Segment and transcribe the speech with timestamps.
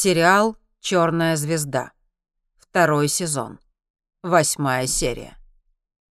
[0.00, 1.90] Сериал «Черная звезда».
[2.56, 3.58] Второй сезон.
[4.22, 5.36] Восьмая серия.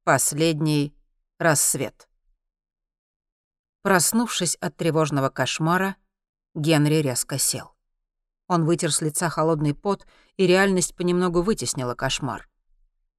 [0.03, 0.93] Последний
[1.39, 2.09] рассвет.
[3.83, 5.95] Проснувшись от тревожного кошмара,
[6.53, 7.77] Генри резко сел.
[8.50, 12.50] Он вытер с лица холодный пот, и реальность понемногу вытеснила кошмар.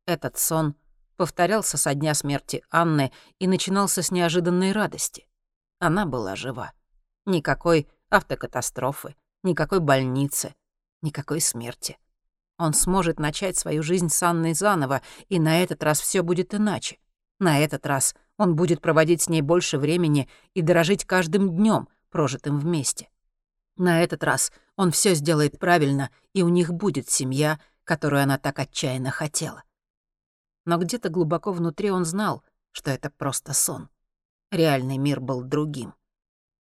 [0.04, 0.74] Этот сон
[1.16, 5.30] повторялся со дня смерти Анны и начинался с неожиданной радости.
[5.78, 6.74] Она была жива.
[7.24, 10.54] Никакой автокатастрофы, никакой больницы,
[11.02, 11.98] никакой смерти.
[12.58, 16.98] Он сможет начать свою жизнь с Анной заново, и на этот раз все будет иначе.
[17.38, 22.58] На этот раз он будет проводить с ней больше времени и дорожить каждым днем, прожитым
[22.58, 23.08] вместе.
[23.76, 28.58] На этот раз он все сделает правильно, и у них будет семья, которую она так
[28.58, 29.62] отчаянно хотела.
[30.66, 32.42] Но где-то глубоко внутри он знал,
[32.72, 33.88] что это просто сон.
[34.50, 35.94] Реальный мир был другим.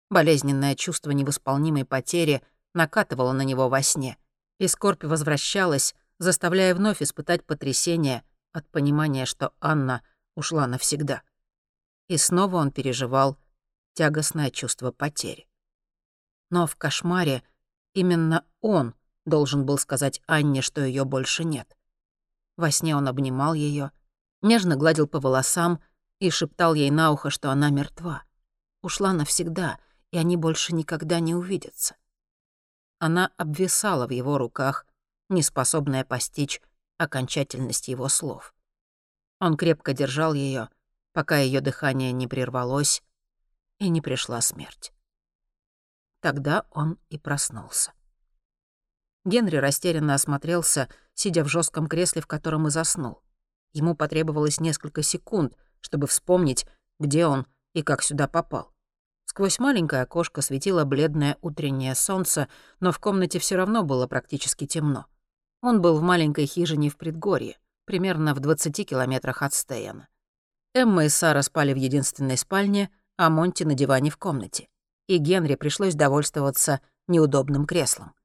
[0.10, 2.42] Болезненное чувство невосполнимой потери
[2.80, 4.18] накатывало на него во сне,
[4.58, 8.24] и скорбь возвращалась, заставляя вновь испытать потрясение
[8.54, 10.02] от понимания, что Анна
[10.36, 11.22] ушла навсегда.
[12.08, 13.38] И снова он переживал
[13.94, 15.48] тягостное чувство потери.
[16.50, 17.44] Но в кошмаре
[17.94, 18.96] именно он
[19.26, 21.78] должен был сказать Анне, что ее больше нет.
[22.56, 23.92] Во сне он обнимал ее,
[24.42, 25.82] нежно гладил по волосам
[26.20, 28.24] и шептал ей на ухо, что она мертва.
[28.82, 29.80] Ушла навсегда—
[30.12, 31.96] и они больше никогда не увидятся.
[33.00, 34.86] Она обвисала в его руках,
[35.30, 36.62] неспособная постичь
[36.98, 38.54] окончательность его слов.
[39.40, 40.70] Он крепко держал ее,
[41.14, 43.02] пока ее дыхание не прервалось
[43.80, 44.92] и не пришла смерть.
[46.22, 47.94] Тогда он и проснулся.
[49.24, 53.22] Генри растерянно осмотрелся, сидя в жестком кресле, в котором и заснул.
[53.72, 56.66] Ему потребовалось несколько секунд, чтобы вспомнить,
[57.00, 58.74] где он и как сюда попал.
[59.30, 62.48] Сквозь маленькое окошко светило бледное утреннее солнце,
[62.80, 65.06] но в комнате все равно было практически темно.
[65.62, 70.08] Он был в маленькой хижине в предгорье, примерно в 20 километрах от Стейена.
[70.74, 74.68] Эмма и Сара спали в единственной спальне, а Монти на диване в комнате.
[75.06, 78.16] И Генри пришлось довольствоваться неудобным креслом.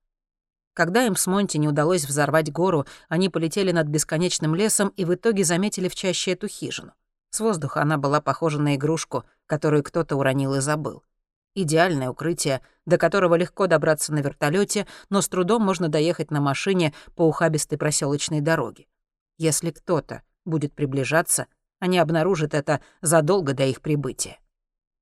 [0.72, 5.14] Когда им с Монти не удалось взорвать гору, они полетели над бесконечным лесом и в
[5.14, 6.94] итоге заметили в чаще эту хижину.
[7.34, 11.02] С воздуха она была похожа на игрушку, которую кто-то уронил и забыл.
[11.56, 16.94] Идеальное укрытие, до которого легко добраться на вертолете, но с трудом можно доехать на машине
[17.16, 18.86] по ухабистой проселочной дороге.
[19.36, 21.48] Если кто-то будет приближаться,
[21.80, 24.38] они обнаружат это задолго до их прибытия.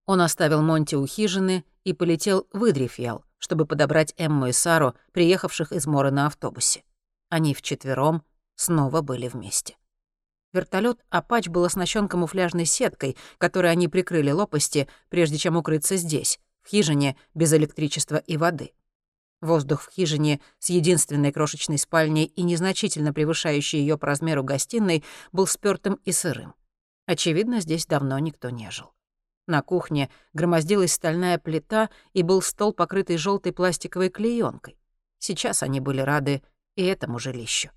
[0.06, 5.70] Он оставил Монти у хижины и полетел в Идрифьял, чтобы подобрать Эмму и Сару, приехавших
[5.70, 6.82] из Мора на автобусе.
[7.28, 8.22] Они вчетвером
[8.54, 9.76] снова были вместе.
[10.52, 16.68] Вертолет «Апач» был оснащен камуфляжной сеткой, которой они прикрыли лопасти, прежде чем укрыться здесь, в
[16.68, 18.72] хижине без электричества и воды.
[19.40, 25.46] Воздух в хижине с единственной крошечной спальней и незначительно превышающей ее по размеру гостиной был
[25.46, 26.54] спёртым и сырым.
[27.06, 28.92] Очевидно, здесь давно никто не жил.
[29.48, 34.78] На кухне громоздилась стальная плита и был стол, покрытый желтой пластиковой клеенкой.
[35.18, 36.42] Сейчас они были рады
[36.76, 37.70] и этому жилищу.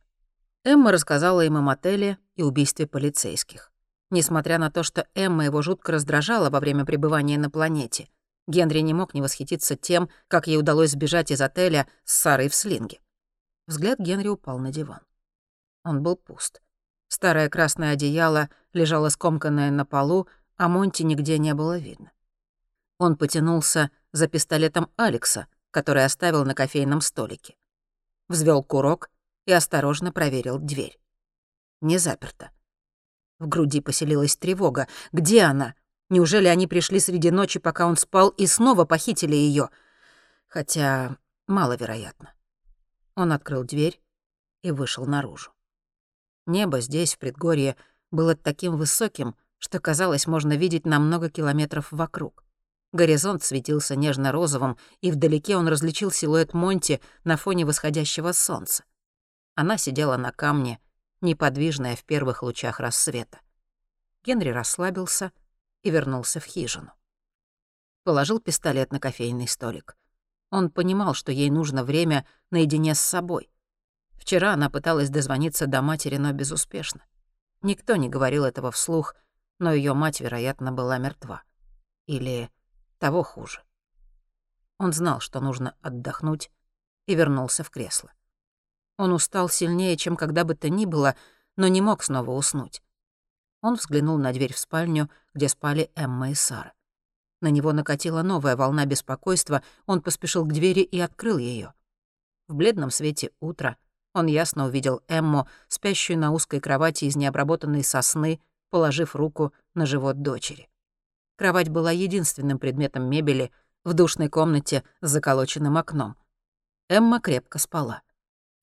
[0.66, 3.72] Эмма рассказала им о мотеле и убийстве полицейских.
[4.09, 8.09] Несмотря на то, что Эмма его жутко раздражала во время пребывания на планете,
[8.48, 12.56] Генри не мог не восхититься тем, как ей удалось сбежать из отеля с Сарой в
[12.56, 13.00] слинге.
[13.68, 15.02] Взгляд Генри упал на диван.
[15.84, 16.64] Он был пуст.
[17.09, 20.28] Старое красное одеяло лежало скомканное на полу,
[20.58, 22.12] а Монти нигде не было видно.
[22.97, 27.56] Он потянулся за пистолетом Алекса, который оставил на кофейном столике.
[28.30, 29.12] Взвел курок
[29.45, 31.00] и осторожно проверил дверь.
[31.81, 32.51] Не заперта.
[33.39, 34.88] В груди поселилась тревога.
[35.11, 35.75] Где она?
[36.09, 39.69] Неужели они пришли среди ночи, пока он спал, и снова похитили ее?
[40.47, 41.17] Хотя
[41.47, 42.34] маловероятно.
[43.16, 44.01] Он открыл дверь
[44.61, 45.51] и вышел наружу.
[46.45, 47.75] Небо здесь, в предгорье,
[48.11, 52.44] было таким высоким, что, казалось, можно видеть на много километров вокруг.
[52.94, 58.84] Горизонт светился нежно-розовым, и вдалеке он различил силуэт Монти на фоне восходящего солнца.
[59.55, 60.79] Она сидела на камне,
[61.22, 63.40] неподвижная в первых лучах рассвета.
[64.23, 65.31] Генри расслабился
[65.81, 66.91] и вернулся в хижину.
[68.03, 69.97] Положил пистолет на кофейный столик.
[70.52, 73.49] Он понимал, что ей нужно время наедине с собой.
[74.13, 77.05] Вчера она пыталась дозвониться до матери, но безуспешно.
[77.61, 79.16] Никто не говорил этого вслух,
[79.59, 81.43] но ее мать, вероятно, была мертва.
[82.05, 82.49] Или
[82.99, 83.63] того хуже.
[84.78, 86.51] Он знал, что нужно отдохнуть,
[87.05, 88.11] и вернулся в кресло.
[88.97, 91.16] Он устал сильнее, чем когда бы то ни было,
[91.58, 92.82] но не мог снова уснуть.
[93.62, 96.74] Он взглянул на дверь в спальню, где спали Эмма и Сара.
[97.42, 101.74] На него накатила новая волна беспокойства, он поспешил к двери и открыл ее.
[102.47, 103.78] В бледном свете утра
[104.14, 108.40] он ясно увидел Эмму, спящую на узкой кровати из необработанной сосны,
[108.70, 110.70] положив руку на живот дочери.
[111.38, 113.52] Кровать была единственным предметом мебели
[113.84, 116.16] в душной комнате с заколоченным окном.
[116.88, 118.03] Эмма крепко спала.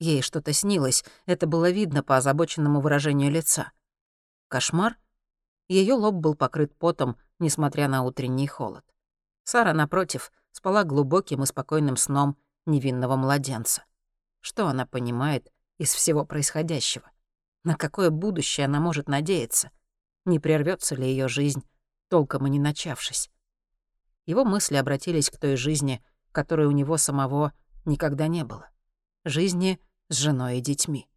[0.03, 3.71] Ей что-то снилось, это было видно по озабоченному выражению лица.
[4.49, 4.99] Кошмар?
[5.69, 8.85] Ее лоб был покрыт потом, несмотря на утренний холод.
[9.45, 13.85] Сара, напротив, спала глубоким и спокойным сном невинного младенца.
[14.41, 17.09] Что она понимает из всего происходящего?
[17.63, 19.71] На какое будущее она может надеяться?
[20.25, 21.63] Не прервется ли ее жизнь,
[22.09, 23.31] толком и не начавшись?
[24.27, 27.53] Его мысли обратились к той жизни, которой у него самого
[27.85, 28.69] никогда не было.
[29.25, 29.81] Жизни
[30.13, 31.09] с женой и детьми.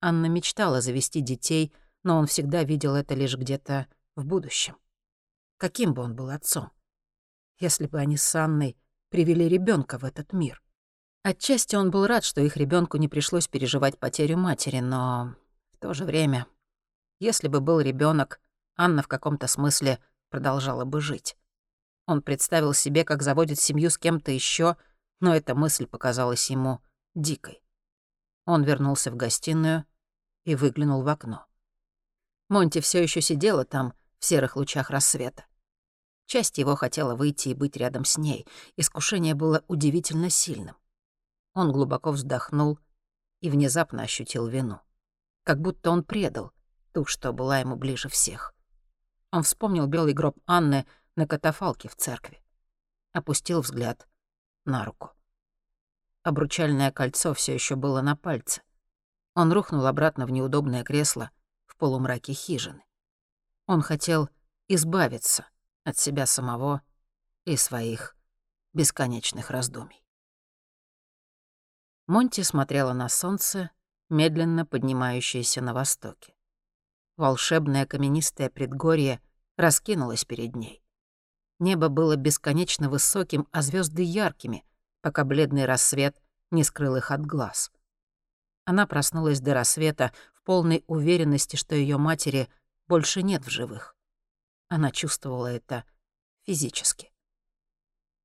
[0.00, 1.72] Анна мечтала завести детей,
[2.02, 4.76] но он всегда видел это лишь где-то в будущем.
[5.58, 6.70] Каким бы он был отцом?
[7.58, 8.76] Если бы они с Анной
[9.08, 10.62] привели ребенка в этот мир.
[11.22, 15.34] Отчасти он был рад, что их ребенку не пришлось переживать потерю матери, но
[15.72, 16.46] в то же время,
[17.18, 18.40] если бы был ребенок,
[18.76, 19.98] Анна в каком-то смысле
[20.30, 21.36] продолжала бы жить.
[22.06, 24.76] Он представил себе, как заводит семью с кем-то еще,
[25.18, 26.80] но эта мысль показалась ему
[27.14, 27.62] дикой.
[28.46, 29.84] Он вернулся в гостиную
[30.44, 31.44] и выглянул в окно.
[32.48, 35.44] Монти все еще сидела там, в серых лучах рассвета.
[36.26, 38.46] Часть его хотела выйти и быть рядом с ней.
[38.76, 40.76] Искушение было удивительно сильным.
[41.54, 42.78] Он глубоко вздохнул
[43.40, 44.80] и внезапно ощутил вину.
[45.42, 46.52] Как будто он предал
[46.92, 48.54] ту, что была ему ближе всех.
[49.30, 52.42] Он вспомнил белый гроб Анны на катафалке в церкви.
[53.12, 54.08] Опустил взгляд
[54.64, 55.15] на руку.
[56.26, 58.60] Обручальное кольцо все еще было на пальце.
[59.36, 61.30] Он рухнул обратно в неудобное кресло
[61.66, 62.82] в полумраке хижины.
[63.66, 64.28] Он хотел
[64.66, 65.46] избавиться
[65.84, 66.82] от себя самого
[67.44, 68.16] и своих
[68.72, 70.04] бесконечных раздумий.
[72.08, 73.70] Монти смотрела на солнце,
[74.08, 76.34] медленно поднимающееся на востоке.
[77.16, 79.20] Волшебное каменистое предгорье
[79.56, 80.82] раскинулось перед ней.
[81.60, 84.64] Небо было бесконечно высоким, а звезды яркими,
[85.06, 86.20] пока бледный рассвет
[86.50, 87.70] не скрыл их от глаз.
[88.64, 92.48] Она проснулась до рассвета в полной уверенности, что ее матери
[92.88, 93.94] больше нет в живых.
[94.66, 95.84] Она чувствовала это
[96.42, 97.12] физически.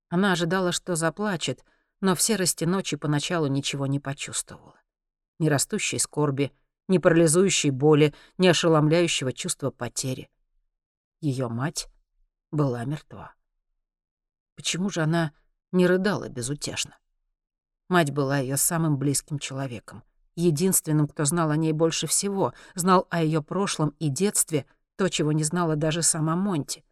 [0.10, 1.64] Она ожидала, что заплачет,
[2.00, 4.82] но в серости ночи поначалу ничего не почувствовала.
[5.38, 6.52] Ни растущей скорби,
[6.88, 10.32] ни парализующей боли, ни ошеломляющего чувства потери.
[11.20, 11.90] Ее мать
[12.50, 13.36] была мертва.
[14.56, 15.32] Почему же она
[15.72, 16.98] не рыдала безутешно?
[17.90, 20.04] Мать была ее самым близким человеком,
[20.36, 24.66] единственным, кто знал о ней больше всего, знал о ее прошлом и детстве,
[24.96, 26.84] то, чего не знала даже сама Монти.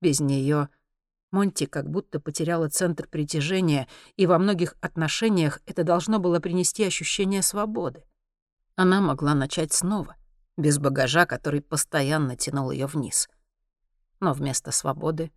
[0.00, 0.68] Без нее
[1.30, 7.42] Монти как будто потеряла центр притяжения, и во многих отношениях это должно было принести ощущение
[7.42, 8.04] свободы.
[8.76, 10.16] Она могла начать снова,
[10.56, 13.28] без багажа, который постоянно тянул ее вниз.
[14.20, 15.30] Но вместо свободы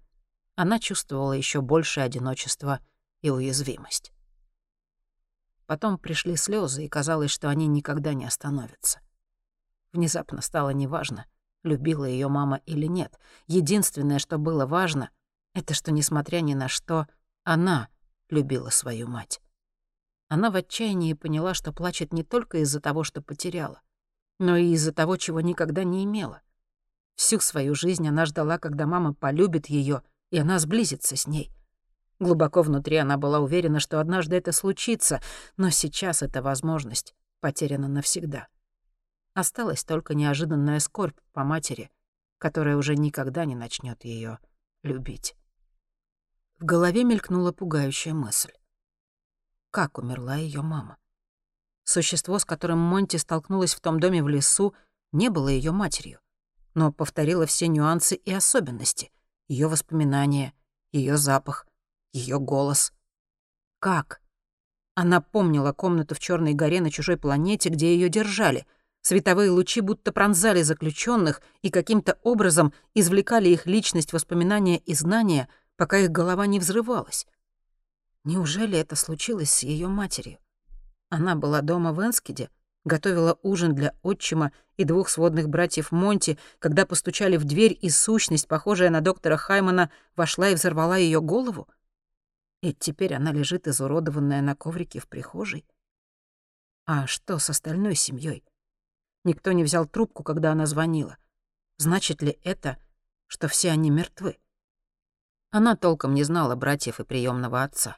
[0.55, 2.79] она чувствовала еще большее одиночество
[3.21, 4.11] и уязвимость.
[5.65, 8.99] Потом пришли слезы, и казалось, что они никогда не остановятся.
[9.93, 11.25] Внезапно стало неважно,
[11.63, 13.17] любила ее мама или нет.
[13.47, 15.09] Единственное, что было важно—
[15.53, 17.07] это что, несмотря ни на что,
[17.43, 17.89] она
[18.29, 19.41] любила свою мать.
[20.29, 23.81] Она в отчаянии поняла, что плачет не только из-за того, что потеряла,
[24.39, 26.41] но и из-за того, чего никогда не имела.
[27.15, 31.51] Всю свою жизнь она ждала, когда мама полюбит ее, и она сблизится с ней.
[32.19, 35.21] Глубоко внутри она была уверена, что однажды это случится,
[35.57, 38.47] но сейчас эта возможность потеряна навсегда.
[39.33, 41.91] Осталась только неожиданная скорбь по матери,
[42.37, 44.39] которая уже никогда не начнет ее
[44.83, 45.35] любить.
[46.59, 48.51] В голове мелькнула пугающая мысль.
[49.71, 50.97] Как умерла ее мама?
[51.83, 54.75] Существо, с которым Монти столкнулась в том доме в лесу,
[55.11, 56.19] не было ее матерью,
[56.73, 59.11] но повторило все нюансы и особенности,
[59.51, 60.53] ее воспоминания,
[60.91, 61.67] ее запах,
[62.13, 62.93] ее голос.
[63.79, 64.21] Как?
[64.95, 68.65] Она помнила комнату в Черной горе на чужой планете, где ее держали.
[69.01, 75.47] Световые лучи будто пронзали заключенных и каким-то образом извлекали их личность, воспоминания и знания—
[75.81, 77.25] пока их голова не взрывалась.
[78.23, 80.37] Неужели это случилось с ее матерью?
[81.09, 82.51] Она была дома в Энскиде,
[82.83, 88.47] готовила ужин для отчима и двух сводных братьев Монти, когда постучали в дверь, и сущность,
[88.47, 91.67] похожая на доктора Хаймана, вошла и взорвала ее голову?
[92.61, 95.65] И теперь она лежит изуродованная на коврике в прихожей?
[96.85, 98.43] А что с остальной семьей?
[99.23, 101.17] Никто не взял трубку, когда она звонила.
[101.77, 102.77] Значит ли это,
[103.27, 104.37] что все они мертвы?
[105.51, 107.97] Она толком не знала братьев и приемного отца.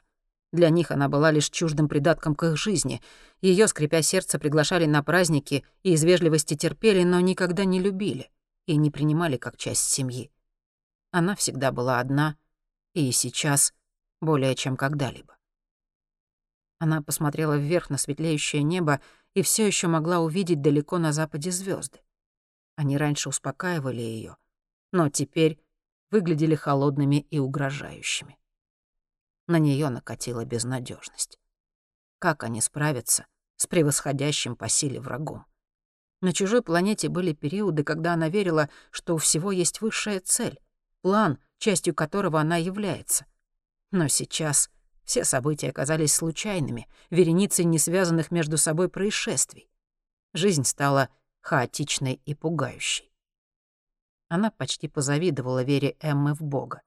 [0.54, 3.02] Для них она была лишь чуждым придатком к их жизни.
[3.40, 8.30] Ее, скрипя сердце, приглашали на праздники и из вежливости терпели, но никогда не любили
[8.66, 10.30] и не принимали как часть семьи.
[11.10, 12.36] Она всегда была одна,
[12.92, 13.74] и сейчас
[14.20, 15.36] более чем когда-либо.
[16.78, 19.00] Она посмотрела вверх на светлеющее небо
[19.34, 21.98] и все еще могла увидеть далеко на западе звезды.
[22.76, 24.36] Они раньше успокаивали ее,
[24.92, 25.58] но теперь
[26.12, 28.38] выглядели холодными и угрожающими.
[29.46, 31.38] На нее накатила безнадежность.
[32.18, 35.44] Как они справятся с превосходящим по силе врагом?
[36.20, 40.58] На чужой планете были периоды, когда она верила, что у всего есть высшая цель,
[41.02, 43.26] план, частью которого она является.
[43.90, 44.70] Но сейчас
[45.04, 49.70] все события оказались случайными, вереницей несвязанных между собой происшествий.
[50.32, 51.10] Жизнь стала
[51.42, 53.12] хаотичной и пугающей.
[54.28, 56.80] Она почти позавидовала вере Эммы в Бога.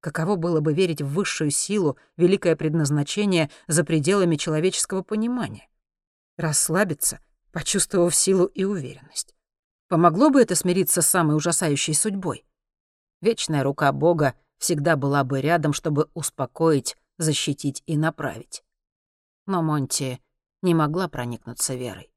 [0.00, 5.68] Каково было бы верить в высшую силу, великое предназначение за пределами человеческого понимания?
[6.38, 7.20] Расслабиться,
[7.52, 9.34] почувствовав силу и уверенность.
[9.88, 12.46] Помогло бы это смириться с самой ужасающей судьбой?
[13.20, 18.64] Вечная рука Бога всегда была бы рядом, чтобы успокоить, защитить и направить.
[19.46, 20.20] Но Монти
[20.62, 22.10] не могла проникнуться верой.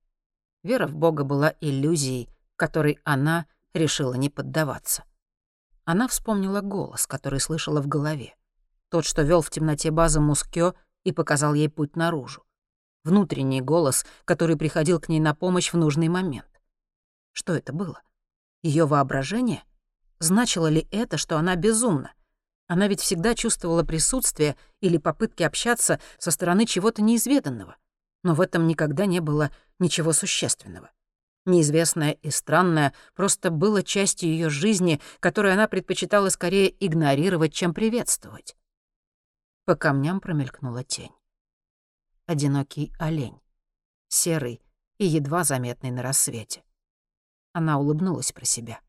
[0.63, 5.03] Вера в Бога была иллюзией, которой она решила не поддаваться.
[5.85, 8.35] Она вспомнила голос, который слышала в голове.
[8.89, 10.73] Тот, что вел в темноте базы Мускё
[11.03, 12.45] и показал ей путь наружу.
[13.03, 16.61] Внутренний голос, который приходил к ней на помощь в нужный момент.
[17.33, 18.01] Что это было?
[18.61, 19.63] Ее воображение?
[20.19, 22.13] Значило ли это, что она безумна?
[22.67, 27.75] Она ведь всегда чувствовала присутствие или попытки общаться со стороны чего-то неизведанного.
[28.23, 30.91] Но в этом никогда не было ничего существенного
[31.45, 38.55] неизвестное и странное, просто было частью ее жизни, которую она предпочитала скорее игнорировать, чем приветствовать.
[39.65, 41.11] По камням промелькнула тень.
[42.25, 43.39] Одинокий олень.
[44.07, 44.61] Серый
[44.97, 46.63] и едва заметный на рассвете.
[47.53, 48.81] Она улыбнулась про себя.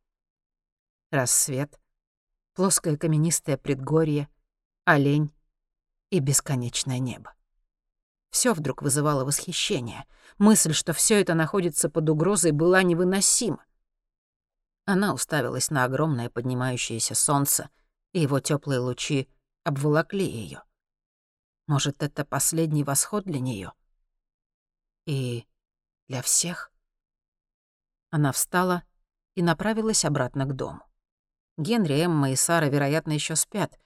[1.10, 1.78] Рассвет,
[2.54, 4.28] плоское каменистое предгорье,
[4.84, 5.32] олень
[6.10, 7.34] и бесконечное небо.
[8.34, 10.06] Все вдруг вызывало восхищение.
[10.38, 13.64] Мысль, что все это находится под угрозой, была невыносима.
[14.86, 17.70] Она уставилась на огромное поднимающееся солнце,
[18.12, 19.28] и его теплые лучи
[19.62, 20.64] обволокли ее.
[21.68, 23.72] Может, это последний восход для нее?
[25.06, 25.46] И
[26.08, 26.72] для всех?
[28.10, 28.82] Она встала
[29.36, 30.82] и направилась обратно к дому.
[31.56, 33.78] Генри, Эмма и Сара, вероятно, еще спят.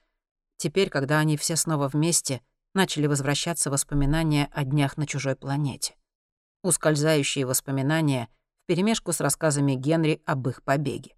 [0.57, 2.41] Теперь, когда они все снова вместе,
[2.73, 5.95] начали возвращаться воспоминания о днях на чужой планете.
[6.63, 8.29] Ускользающие воспоминания
[8.63, 11.15] вперемешку с рассказами Генри об их побеге.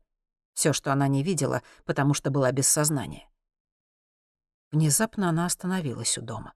[0.53, 3.29] Все, что она не видела, потому что была без сознания.
[4.71, 6.53] Внезапно она остановилась у дома.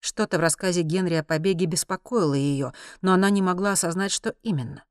[0.00, 4.84] Что-то в рассказе Генри о побеге беспокоило ее, но она не могла осознать, что именно.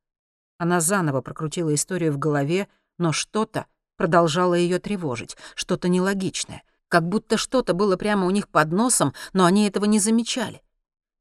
[0.57, 3.65] Она заново прокрутила историю в голове, но что-то
[3.97, 9.45] продолжало ее тревожить, что-то нелогичное— как будто что-то было прямо у них под носом, но
[9.45, 10.61] они этого не замечали.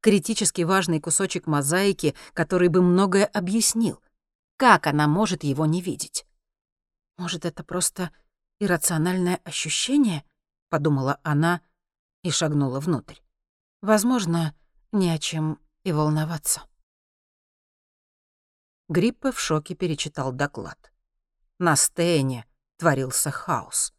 [0.01, 4.01] Критически важный кусочек мозаики, который бы многое объяснил.
[4.57, 6.25] Как она может его не видеть?
[7.17, 8.11] «Может, это просто
[8.59, 10.23] иррациональное ощущение?»—
[10.69, 11.61] подумала она
[12.23, 13.19] и шагнула внутрь.
[13.81, 14.53] «Возможно,
[14.91, 16.61] не о чем и волноваться».
[18.89, 20.91] Гриппе в шоке перечитал доклад.
[21.57, 22.45] На Стейне
[22.77, 23.94] творился хаос.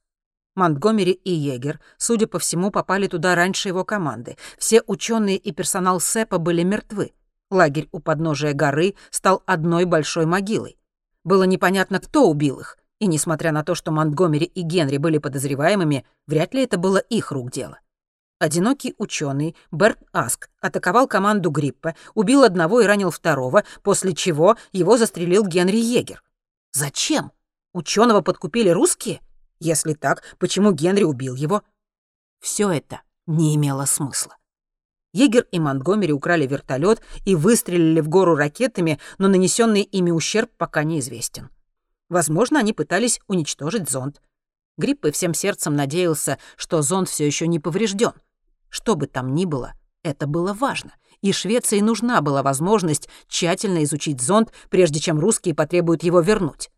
[0.57, 4.37] Монтгомери и Егер, судя по всему, попали туда раньше его команды.
[4.59, 7.13] Все ученые и персонал СЭПа были мертвы.
[7.51, 10.79] Лагерь у подножия горы стал одной большой могилой.
[11.23, 16.07] Было непонятно, кто убил их, и несмотря на то, что Монтгомери и Генри были подозреваемыми,
[16.27, 17.79] вряд ли это было их рук дело.
[18.39, 24.97] Одинокий ученый Берт Аск атаковал команду Гриппа, убил одного и ранил второго, после чего его
[24.97, 26.23] застрелил Генри Егер.
[26.73, 27.33] Зачем?
[27.73, 29.21] Ученого подкупили русские?
[29.59, 31.63] Если так, почему Генри убил его?
[32.41, 34.37] Все это не имело смысла.
[35.13, 40.85] Егер и Монтгомери украли вертолет и выстрелили в гору ракетами, но нанесенный ими ущерб пока
[40.85, 41.49] неизвестен.
[42.09, 44.21] Возможно, они пытались уничтожить зонд.
[44.77, 48.13] Гриппы всем сердцем надеялся, что зонд все еще не поврежден.
[48.69, 49.73] Что бы там ни было,
[50.03, 56.03] это было важно, и Швеции нужна была возможность тщательно изучить зонд, прежде чем русские потребуют
[56.03, 56.71] его вернуть.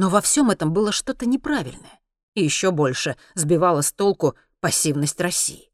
[0.00, 2.00] Но во всем этом было что-то неправильное.
[2.34, 5.70] И еще больше сбивала с толку пассивность России.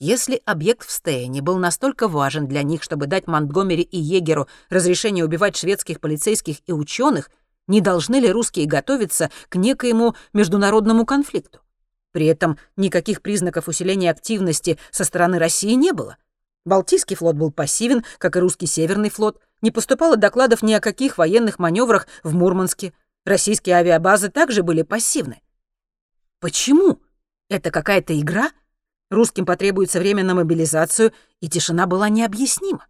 [0.00, 5.24] Если объект в Стейне был настолько важен для них, чтобы дать Монтгомери и Егеру разрешение
[5.24, 7.30] убивать шведских полицейских и ученых,
[7.68, 11.60] не должны ли русские готовиться к некоему международному конфликту?
[12.10, 16.16] При этом никаких признаков усиления активности со стороны России не было.
[16.64, 19.40] Балтийский флот был пассивен, как и русский Северный флот.
[19.62, 22.92] Не поступало докладов ни о каких военных маневрах в Мурманске.
[23.28, 25.42] Российские авиабазы также были пассивны.
[26.40, 27.02] Почему?
[27.50, 28.52] Это какая-то игра?
[29.10, 32.86] Русским потребуется время на мобилизацию, и тишина была необъяснима.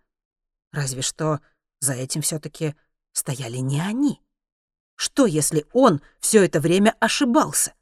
[0.70, 1.40] Разве что
[1.80, 2.76] за этим все таки
[3.12, 4.22] стояли не они.
[4.94, 7.74] Что, если он все это время ошибался?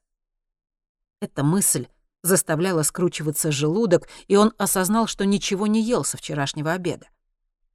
[1.20, 1.88] Эта мысль
[2.22, 7.08] заставляла скручиваться желудок, и он осознал, что ничего не ел со вчерашнего обеда.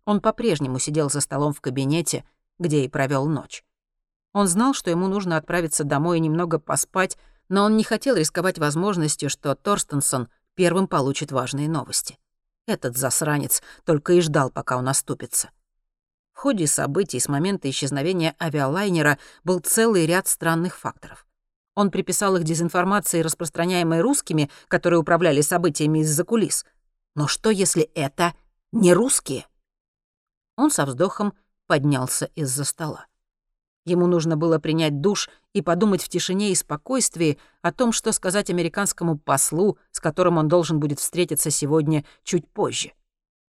[0.06, 2.26] Он по-прежнему сидел за столом в кабинете,
[2.58, 3.64] где и провел ночь.
[4.34, 7.18] Он знал, что ему нужно отправиться домой и немного поспать,
[7.50, 12.18] но он не хотел рисковать возможностью, что Торстенсон первым получит важные новости.
[12.66, 15.50] Этот засранец только и ждал, пока он оступится.
[16.34, 21.28] В ходе событий с момента исчезновения авиалайнера был целый ряд странных факторов.
[21.76, 26.66] Он приписал их дезинформации, распространяемой русскими, которые управляли событиями из-за кулис.
[27.16, 28.34] Но что, если это
[28.72, 29.46] не русские?
[30.56, 31.34] Он со вздохом
[31.68, 33.06] поднялся из-за стола.
[33.86, 38.50] Ему нужно было принять душ и подумать в тишине и спокойствии о том, что сказать
[38.50, 42.94] американскому послу, с которым он должен будет встретиться сегодня чуть позже.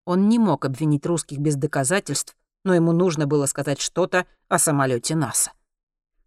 [0.04, 5.16] Он не мог обвинить русских без доказательств, но ему нужно было сказать что-то о самолете
[5.16, 5.52] НАСА.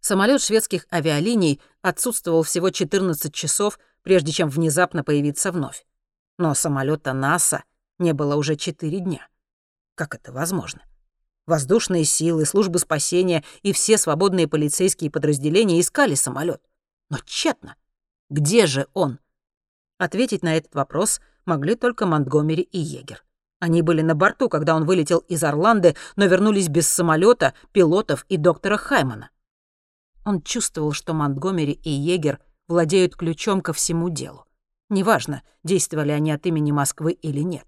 [0.00, 5.86] Самолет шведских авиалиний отсутствовал всего 14 часов, прежде чем внезапно появиться вновь.
[6.36, 7.64] Но самолета НАСА
[7.98, 9.26] не было уже 4 дня.
[9.94, 10.82] Как это возможно?
[11.46, 16.62] Воздушные силы, службы спасения и все свободные полицейские подразделения искали самолет.
[17.10, 17.76] Но тщетно.
[18.30, 19.18] Где же он?
[19.98, 23.24] Ответить на этот вопрос могли только Монтгомери и Егер.
[23.60, 28.38] Они были на борту, когда он вылетел из Орланды, но вернулись без самолета, пилотов и
[28.38, 29.30] доктора Хаймана.
[30.24, 34.46] Он чувствовал, что Монтгомери и Егер владеют ключом ко всему делу.
[34.88, 37.66] Неважно, действовали они от имени Москвы или нет.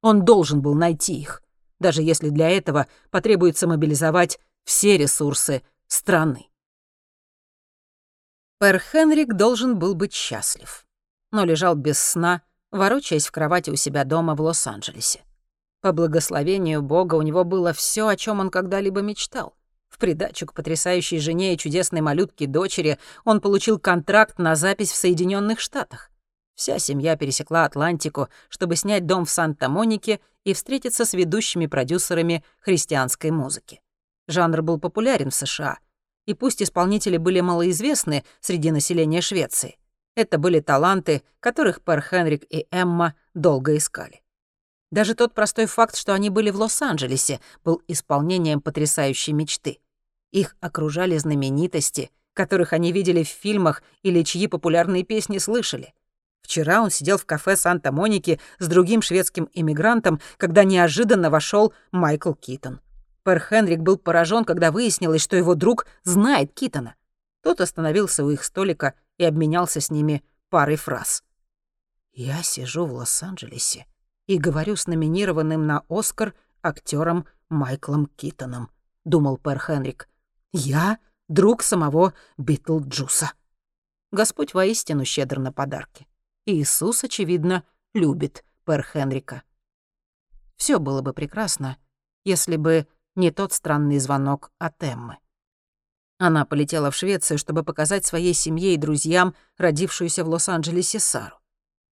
[0.00, 1.43] Он должен был найти их
[1.84, 6.48] даже если для этого потребуется мобилизовать все ресурсы страны.
[8.58, 10.86] Пэр Хенрик должен был быть счастлив,
[11.30, 15.20] но лежал без сна, ворочаясь в кровати у себя дома в Лос-Анджелесе.
[15.82, 19.54] По благословению Бога у него было все, о чем он когда-либо мечтал.
[19.90, 24.96] В придачу к потрясающей жене и чудесной малютке дочери он получил контракт на запись в
[24.96, 26.10] Соединенных Штатах.
[26.54, 33.30] Вся семья пересекла Атлантику, чтобы снять дом в Санта-Монике и встретиться с ведущими продюсерами христианской
[33.30, 33.80] музыки.
[34.28, 35.78] Жанр был популярен в США,
[36.26, 39.76] и пусть исполнители были малоизвестны среди населения Швеции,
[40.16, 44.22] это были таланты, которых Пэр Хенрик и Эмма долго искали.
[44.92, 49.80] Даже тот простой факт, что они были в Лос-Анджелесе, был исполнением потрясающей мечты.
[50.30, 55.92] Их окружали знаменитости, которых они видели в фильмах или чьи популярные песни слышали—
[56.44, 62.80] Вчера он сидел в кафе Санта-Моники с другим шведским иммигрантом, когда неожиданно вошел Майкл Китон.
[63.22, 66.96] Пэр Хенрик был поражен, когда выяснилось, что его друг знает Китона.
[67.42, 71.24] Тот остановился у их столика и обменялся с ними парой фраз.
[72.12, 73.86] «Я сижу в Лос-Анджелесе
[74.26, 78.70] и говорю с номинированным на «Оскар» актером Майклом Китоном»,—
[79.06, 80.10] думал Пэр Хенрик.
[80.52, 83.32] «Я друг самого Битлджуса».
[84.12, 86.06] Господь воистину щедр на подарки.
[86.46, 89.42] Иисус, очевидно, любит Пэр Хенрика.
[90.56, 91.78] Все было бы прекрасно,
[92.24, 95.18] если бы не тот странный звонок от Эммы.
[96.18, 101.38] Она полетела в Швецию, чтобы показать своей семье и друзьям родившуюся в Лос-Анджелесе Сару.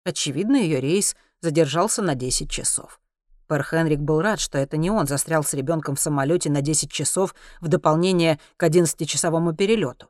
[0.04, 3.00] Очевидно, ее рейс задержался на 10 часов.
[3.46, 6.90] Пэр Хенрик был рад, что это не он застрял с ребенком в самолете на 10
[6.90, 10.08] часов в дополнение к 11-часовому перелету.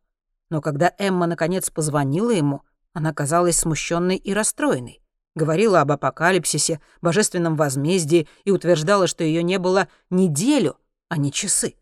[0.50, 5.00] Но когда Эмма наконец позвонила ему, она казалась смущенной и расстроенной.
[5.36, 10.76] Говорила об апокалипсисе, божественном возмездии и утверждала, что ее не было неделю,
[11.08, 11.76] а не часы.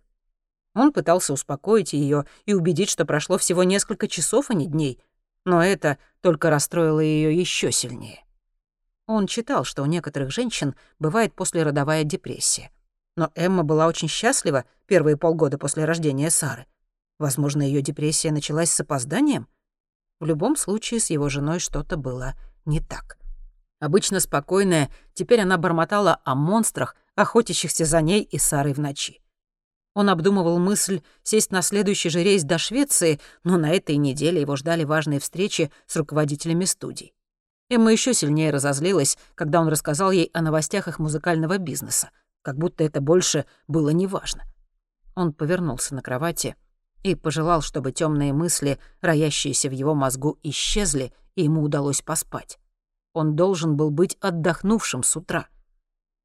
[0.75, 5.01] Он пытался успокоить ее и убедить, что прошло всего несколько часов, а не дней,
[5.45, 8.23] но это только расстроило ее еще сильнее.
[9.07, 12.71] Он читал, что у некоторых женщин бывает послеродовая депрессия.
[13.17, 16.67] Но Эмма была очень счастлива первые полгода после рождения Сары.
[17.19, 19.49] Возможно, ее депрессия началась с опозданием—
[20.21, 23.19] в любом случае с его женой что-то было не так.
[23.81, 29.21] Обычно спокойная, теперь она бормотала о монстрах, охотящихся за ней и Сарой в ночи.
[29.95, 34.57] Он обдумывал мысль сесть на следующий же рейс до Швеции, но на этой неделе его
[34.57, 37.15] ждали важные встречи с руководителями студий.
[37.71, 42.11] Эмма еще сильнее разозлилась, когда он рассказал ей о новостях их музыкального бизнеса,
[42.43, 44.45] как будто это больше было неважно.
[45.15, 46.57] Он повернулся на кровати—
[47.03, 52.59] и пожелал, чтобы темные мысли, роящиеся в его мозгу, исчезли и ему удалось поспать.
[53.13, 55.49] Он должен был быть отдохнувшим с утра.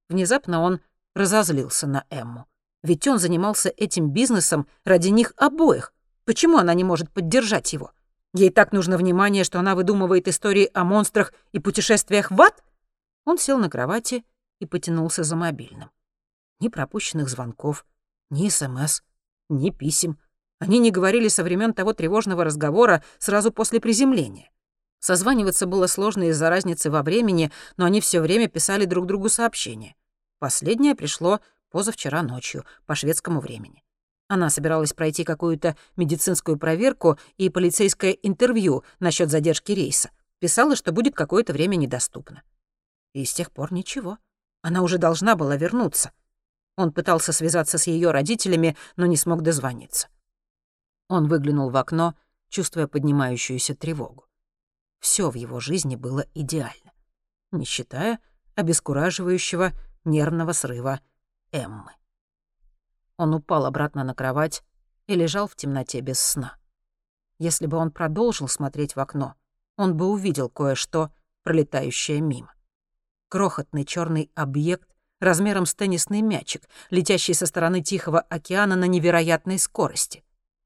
[0.10, 0.80] Внезапно он
[1.16, 2.48] разозлился на Эмму.
[2.84, 5.94] Ведь он занимался этим бизнесом ради них обоих.
[6.26, 7.92] Почему она не может поддержать его?
[8.34, 12.64] Ей так нужно внимание, что она выдумывает истории о монстрах и путешествиях в ад?
[13.26, 14.26] Он сел на кровати
[14.60, 15.92] и потянулся за мобильным.
[16.60, 17.86] Ни пропущенных звонков,
[18.30, 19.02] ни СМС,
[19.50, 20.18] ни писем.
[20.64, 24.50] Они не говорили со времен того тревожного разговора сразу после приземления.
[25.00, 29.94] Созваниваться было сложно из-за разницы во времени, но они все время писали друг другу сообщения.
[30.40, 33.84] Последнее пришло позавчера ночью, по шведскому времени.
[34.30, 40.12] Она собиралась пройти какую-то медицинскую проверку и полицейское интервью насчет задержки рейса.
[40.40, 42.42] Писала, что будет какое-то время недоступно.
[43.14, 44.18] И с тех пор ничего.
[44.62, 46.14] Она уже должна была вернуться.
[46.78, 50.08] Он пытался связаться с ее родителями, но не смог дозвониться.
[51.08, 52.16] Он выглянул в окно,
[52.50, 54.26] чувствуя поднимающуюся тревогу.
[55.00, 56.94] Все в его жизни было идеально,
[57.52, 58.20] не считая
[58.56, 59.74] обескураживающего
[60.06, 61.02] нервного срыва
[61.52, 61.92] Эммы.
[63.18, 64.64] Он упал обратно на кровать
[65.08, 66.56] и лежал в темноте без сна.
[67.40, 69.36] Если бы он продолжил смотреть в окно,
[69.76, 71.12] он бы увидел кое-что,
[71.44, 72.54] пролетающее мимо.
[73.30, 74.88] Крохотный черный объект
[75.20, 80.24] размером с теннисный мячик, летящий со стороны Тихого океана на невероятной скорости.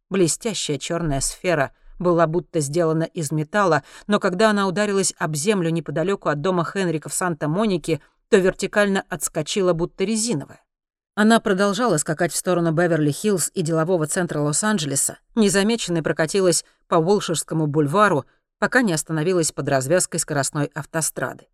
[0.09, 6.29] Блестящая черная сфера— была будто сделана из металла, но когда она ударилась об землю неподалеку
[6.29, 10.61] от дома Хенрика в Санта-Монике, то вертикально отскочила, будто резиновая.
[11.15, 18.25] Она продолжала скакать в сторону Беверли-Хиллз и делового центра Лос-Анджелеса, незамеченной прокатилась по Уолширскому бульвару,
[18.59, 21.47] пока не остановилась под развязкой скоростной автострады.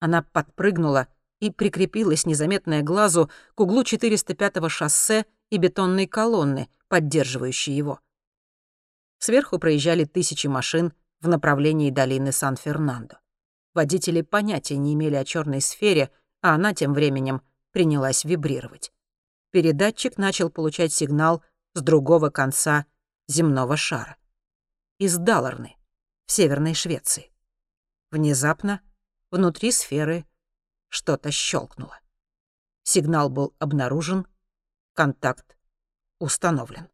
[0.00, 1.08] Она подпрыгнула
[1.40, 8.00] и прикрепилась, незаметная глазу, к углу 405-го шоссе и бетонной колонны, поддерживающей его.
[9.18, 13.18] Сверху проезжали тысячи машин в направлении долины Сан-Фернандо.
[13.74, 18.92] Водители понятия не имели о черной сфере, а она тем временем принялась вибрировать.
[19.50, 21.42] Передатчик начал получать сигнал
[21.74, 22.86] с другого конца
[23.26, 24.16] земного шара.
[24.98, 25.76] Из Даларны,
[26.26, 27.30] в Северной Швеции.
[28.10, 28.80] Внезапно
[29.30, 30.24] внутри сферы
[30.88, 31.98] что-то щелкнуло.
[32.82, 34.26] Сигнал был обнаружен,
[34.94, 35.56] контакт
[36.18, 36.88] установлен.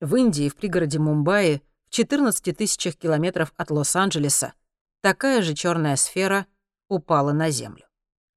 [0.00, 4.52] В Индии, в пригороде Мумбаи, в 14 тысячах километров от Лос-Анджелеса,
[5.00, 6.46] такая же черная сфера
[6.88, 7.86] упала на землю.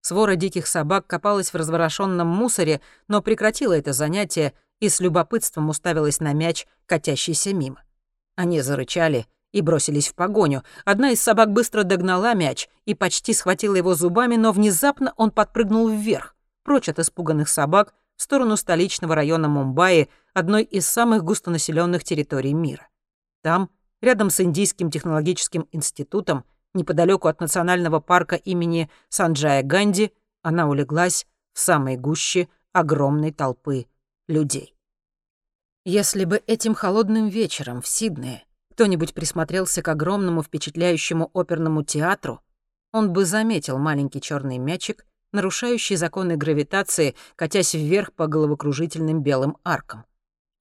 [0.01, 6.21] Свора диких собак копалась в разворошенном мусоре, но прекратила это занятие и с любопытством уставилась
[6.21, 7.83] на мяч, катящийся мимо.
[8.35, 10.63] Они зарычали и бросились в погоню.
[10.85, 15.89] Одна из собак быстро догнала мяч и почти схватила его зубами, но внезапно он подпрыгнул
[15.89, 22.53] вверх, прочь от испуганных собак, в сторону столичного района Мумбаи, одной из самых густонаселенных территорий
[22.53, 22.89] мира.
[23.41, 23.69] Там,
[24.01, 31.59] рядом с Индийским технологическим институтом, неподалеку от национального парка имени Санджая Ганди, она улеглась в
[31.59, 33.87] самой гуще огромной толпы
[34.27, 34.75] людей.
[35.85, 38.43] Если бы этим холодным вечером в Сиднее
[38.79, 42.39] кто-нибудь присмотрелся к огромному впечатляющему оперному театру,
[42.93, 50.05] он бы заметил маленький черный мячик, нарушающий законы гравитации, катясь вверх по головокружительным белым аркам.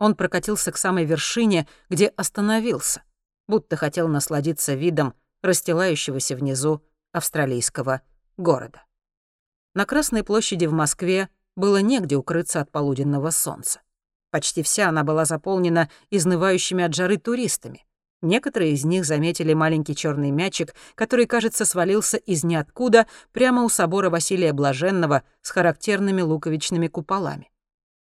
[0.00, 3.04] Он прокатился к самой вершине, где остановился,
[3.46, 8.00] будто хотел насладиться видом расстилающегося внизу австралийского
[8.36, 8.82] города.
[9.76, 13.80] На Красной площади в Москве было негде укрыться от полуденного солнца.
[14.32, 17.84] Почти вся она была заполнена изнывающими от жары туристами.
[18.20, 24.10] Некоторые из них заметили маленький черный мячик, который, кажется, свалился из ниоткуда прямо у собора
[24.10, 27.50] Василия Блаженного с характерными луковичными куполами.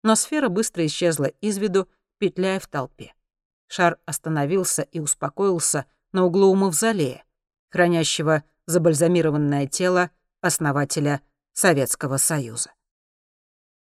[0.02, 3.14] Но сфера быстро исчезла из виду, петляя в толпе.
[3.68, 7.22] Шар остановился и успокоился на углу у мавзолея,
[7.70, 11.20] хранящего забальзамированное тело основателя
[11.52, 12.72] Советского Союза.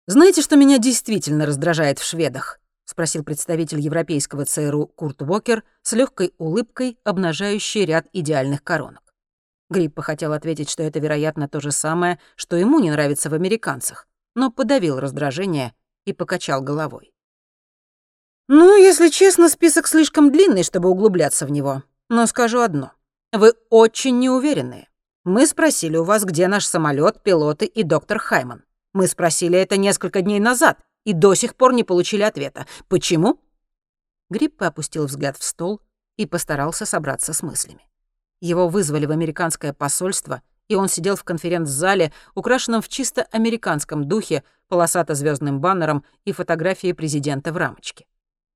[0.07, 2.59] Знаете, что меня действительно раздражает в шведах?—
[2.90, 9.14] спросил представитель европейского ЦРУ Курт Уокер с легкой улыбкой, обнажающей ряд идеальных коронок.
[9.70, 14.09] Гриппа хотел ответить, что это, вероятно, то же самое, что ему не нравится в американцах,
[14.35, 15.72] но подавил раздражение
[16.05, 17.12] и покачал головой.
[18.48, 21.85] «Ну, если честно, список слишком длинный, чтобы углубляться в него.
[22.09, 22.90] Но скажу одно.
[23.33, 24.88] Вы очень неуверенные.
[25.22, 28.64] Мы спросили у вас, где наш самолет, пилоты и доктор Хайман.
[28.92, 32.67] Мы спросили это несколько дней назад, и до сих пор не получили ответа.
[32.89, 33.41] Почему?»
[34.31, 35.81] Гриппе опустил взгляд в стол
[36.17, 37.89] и постарался собраться с мыслями.
[38.41, 44.45] Его вызвали в американское посольство, и он сидел в конференц-зале, украшенном в чисто американском духе,
[44.69, 48.07] полосато звездным баннером и фотографией президента в рамочке.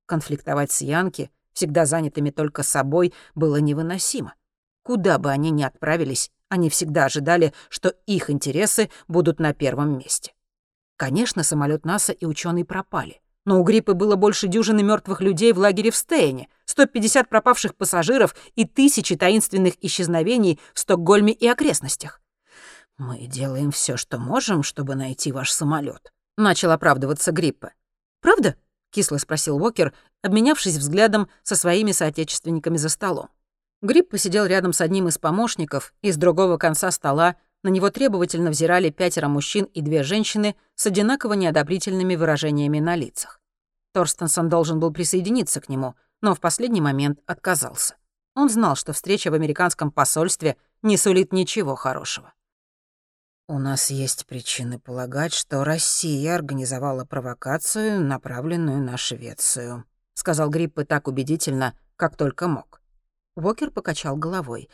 [0.05, 4.35] Конфликтовать с Янки, всегда занятыми только собой, было невыносимо.
[4.83, 10.34] Куда бы они ни отправились, они всегда ожидали, что их интересы будут на первом месте.
[10.97, 13.21] Конечно, самолет НАСА и ученые пропали.
[13.45, 18.35] Но у гриппы было больше дюжины мертвых людей в лагере в Стейне, 150 пропавших пассажиров
[18.55, 22.21] и тысячи таинственных исчезновений в Стокгольме и окрестностях.
[22.97, 27.73] «Мы делаем все, что можем, чтобы найти ваш самолет, начал оправдываться гриппа.
[28.21, 28.55] «Правда?»—
[28.91, 33.29] кисло спросил Уокер, обменявшись взглядом со своими соотечественниками за столом.
[33.81, 38.51] Грипп посидел рядом с одним из помощников, и с другого конца стола на него требовательно
[38.51, 43.41] взирали пятеро мужчин и две женщины с одинаково неодобрительными выражениями на лицах.
[43.91, 47.95] Торстенсон должен был присоединиться к нему, но в последний момент отказался.
[48.35, 52.35] Он знал, что встреча в американском посольстве не сулит ничего хорошего.
[53.47, 61.07] «У нас есть причины полагать, что Россия организовала провокацию, направленную на Швецию»,— сказал Гриппе так
[61.07, 62.79] убедительно, как только мог.
[63.35, 64.69] Вокер покачал головой.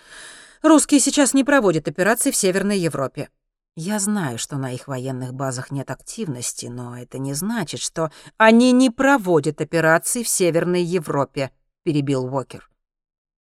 [0.62, 3.30] «Русские сейчас не проводят операций в Северной Европе.
[3.76, 8.71] Я знаю, что на их военных базах нет активности, но это не значит, что они
[8.71, 11.52] не проводят операций в Северной Европе»,—
[11.84, 12.69] перебил Вокер.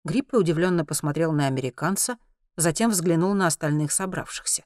[0.05, 2.17] Гриппе удивленно посмотрел на американца,
[2.57, 4.65] затем взглянул на остальных собравшихся.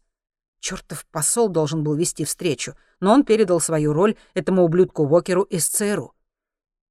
[0.60, 5.66] Чёртов посол должен был вести встречу, но он передал свою роль этому ублюдку Вокеру из
[5.66, 6.14] ЦРУ.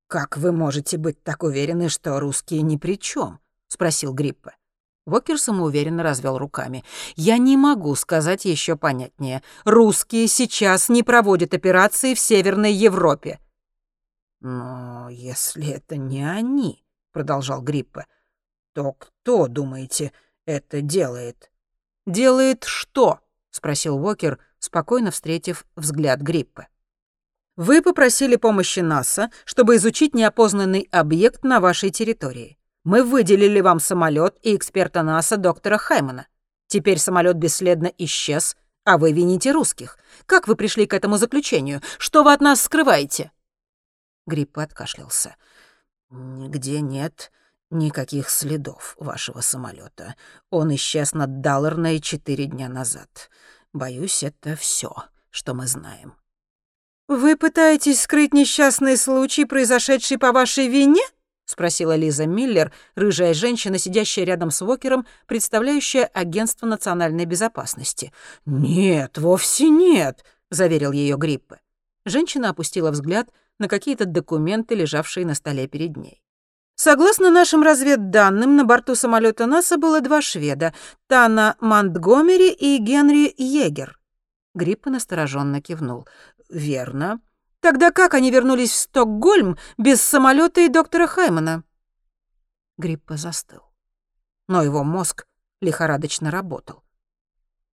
[0.07, 3.39] «Как вы можете быть так уверены, что русские ни при чем?
[3.67, 4.58] спросил Гриппе.
[5.09, 6.83] Вокер самоуверенно развел руками.
[7.15, 9.43] «Я не могу сказать еще понятнее.
[9.65, 13.39] Русские сейчас не проводят операции в Северной Европе».
[14.39, 18.05] «Но если это не они»,— продолжал Гриппе,—
[18.73, 20.13] «то кто, думаете,
[20.45, 21.51] это делает?»
[22.05, 23.19] «Делает что?»—
[23.49, 26.67] спросил Уокер, спокойно встретив взгляд Гриппе.
[27.59, 32.58] Вы попросили помощи НАСА, чтобы изучить неопознанный объект на вашей территории.
[32.89, 36.25] Мы выделили вам самолет и эксперта НАСА доктора Хаймана.
[36.65, 39.99] Теперь самолет бесследно исчез, а вы вините русских.
[40.25, 41.83] Как вы пришли к этому заключению?
[41.99, 43.31] Что вы от нас скрываете?»
[44.25, 45.35] Грипп откашлялся.
[46.09, 47.31] «Нигде нет
[47.69, 50.15] никаких следов вашего самолета.
[50.49, 53.29] Он исчез над Далларной четыре дня назад.
[53.71, 54.95] Боюсь, это все,
[55.29, 56.15] что мы знаем».
[57.07, 61.03] «Вы пытаетесь скрыть несчастный случай, произошедший по вашей вине?»—
[61.49, 68.13] спросила Лиза Миллер, рыжая женщина, сидящая рядом с Вокером, представляющая Агентство национальной безопасности.
[68.45, 71.59] «Нет, вовсе нет»,— заверил ее Гриппе.
[72.05, 76.21] Женщина опустила взгляд на какие-то документы, лежавшие на столе перед ней.
[76.75, 80.73] Согласно нашим разведданным, на борту самолета НАСА было два шведа—
[81.07, 83.99] Тана Монтгомери и Генри Егер.
[84.53, 86.07] Гриппе настороженно кивнул.
[86.49, 87.19] «Верно.
[87.61, 91.63] Тогда как они вернулись в Стокгольм без самолета и доктора Хаймана?»
[92.77, 93.63] Гриппа застыл.
[94.47, 95.25] Но его мозг
[95.61, 96.83] лихорадочно работал.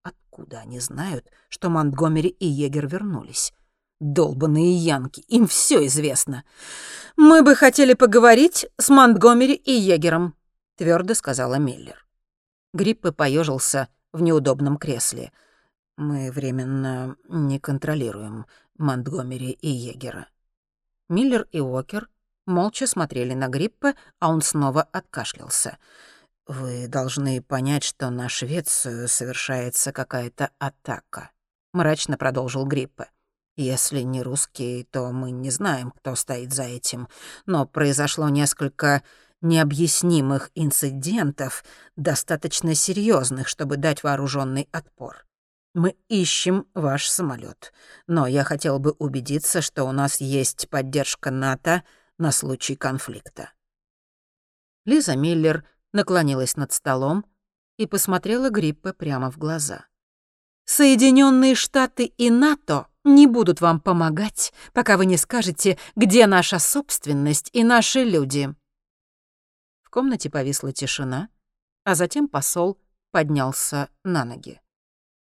[0.02, 3.52] Откуда они знают, что Монтгомери и Егер вернулись?
[4.00, 6.44] Долбаные янки, им все известно.
[7.16, 10.34] «Мы бы хотели поговорить с Монтгомери и Егером»,—
[10.76, 12.06] твердо сказала Миллер.
[12.72, 15.30] Гриппе поежился в неудобном кресле—
[15.96, 18.46] мы временно не контролируем
[18.78, 20.28] Монтгомери и Егера.
[21.08, 22.08] Миллер и Уокер
[22.46, 25.78] молча смотрели на Гриппа, а он снова откашлялся.
[26.46, 31.30] «Вы должны понять, что на Швецию совершается какая-то атака»,—
[31.72, 33.08] мрачно продолжил Гриппа.
[33.56, 37.08] «Если не русские, то мы не знаем, кто стоит за этим.
[37.46, 39.02] Но произошло несколько
[39.40, 41.64] необъяснимых инцидентов,
[41.96, 45.26] достаточно серьезных, чтобы дать вооруженный отпор.
[45.74, 47.72] Мы ищем ваш самолет,
[48.06, 51.82] но я хотел бы убедиться, что у нас есть поддержка НАТО
[52.16, 53.50] на случай конфликта».
[54.84, 57.24] Лиза Миллер наклонилась над столом
[57.76, 59.86] и посмотрела Гриппе прямо в глаза.
[60.64, 67.50] «Соединенные Штаты и НАТО не будут вам помогать, пока вы не скажете, где наша собственность
[67.52, 68.54] и наши люди».
[69.82, 71.28] В комнате повисла тишина,
[71.82, 72.78] а затем посол
[73.10, 74.60] поднялся на ноги.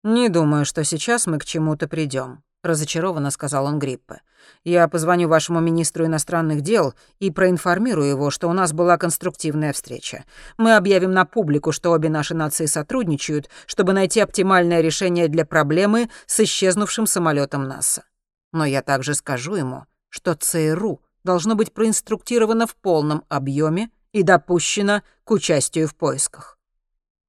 [0.08, 4.22] «Не думаю, что сейчас мы к чему-то придем, разочарованно сказал он Гриппе.
[4.64, 10.26] «Я позвоню вашему министру иностранных дел и проинформирую его, что у нас была конструктивная встреча.
[10.60, 16.12] Мы объявим на публику, что обе наши нации сотрудничают, чтобы найти оптимальное решение для проблемы
[16.28, 18.04] с исчезнувшим самолетом НАСА.
[18.52, 25.02] Но я также скажу ему, что ЦРУ должно быть проинструктировано в полном объеме и допущено
[25.24, 26.60] к участию в поисках».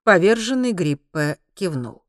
[0.04, 2.05] Поверженный Гриппе кивнул.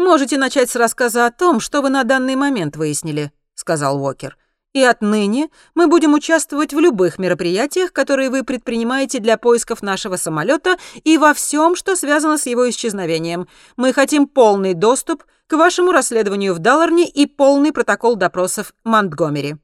[0.00, 4.38] «Можете начать с рассказа о том, что вы на данный момент выяснили»,— сказал Уокер.
[4.72, 10.78] и отныне мы будем участвовать в любых мероприятиях, которые вы предпринимаете для поисков нашего самолета
[11.04, 13.46] и во всем, что связано с его исчезновением.
[13.76, 19.56] Мы хотим полный доступ к вашему расследованию в Далларне и полный протокол допросов Монтгомери».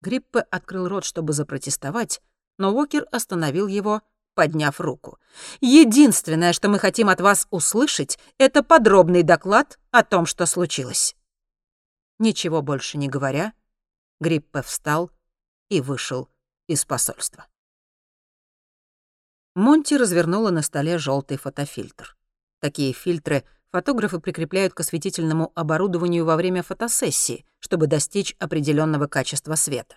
[0.00, 2.22] Гриппе открыл рот, чтобы запротестовать,
[2.56, 4.02] но Уокер остановил его,
[4.34, 5.18] подняв руку.
[5.60, 11.16] «Единственное, что мы хотим от вас услышать, это подробный доклад о том, что случилось».
[12.18, 13.52] Ничего больше не говоря,
[14.20, 15.10] Гриппе встал
[15.68, 16.28] и вышел
[16.68, 17.46] из посольства.
[19.54, 22.16] Монти развернула на столе желтый фотофильтр.
[22.60, 29.96] Такие фильтры фотографы прикрепляют к осветительному оборудованию во время фотосессии, чтобы достичь определенного качества света.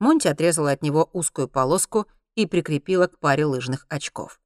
[0.00, 4.40] Монти отрезала от него узкую полоску и прикрепила к паре лыжных очков.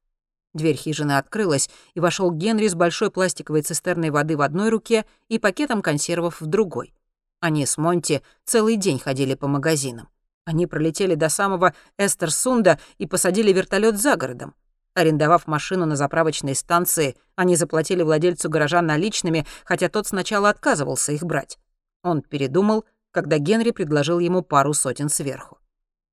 [0.53, 5.37] Дверь хижины открылась, и вошел Генри с большой пластиковой цистерной воды в одной руке и
[5.37, 6.93] пакетом консервов в другой.
[7.39, 10.09] Они с Монти целый день ходили по магазинам.
[10.45, 14.55] Они пролетели до самого Эстерсунда и посадили вертолет за городом.
[14.95, 21.23] Арендовав машину на заправочной станции, они заплатили владельцу гаража наличными, хотя тот сначала отказывался их
[21.23, 21.59] брать.
[22.03, 25.58] Он передумал, когда Генри предложил ему пару сотен сверху.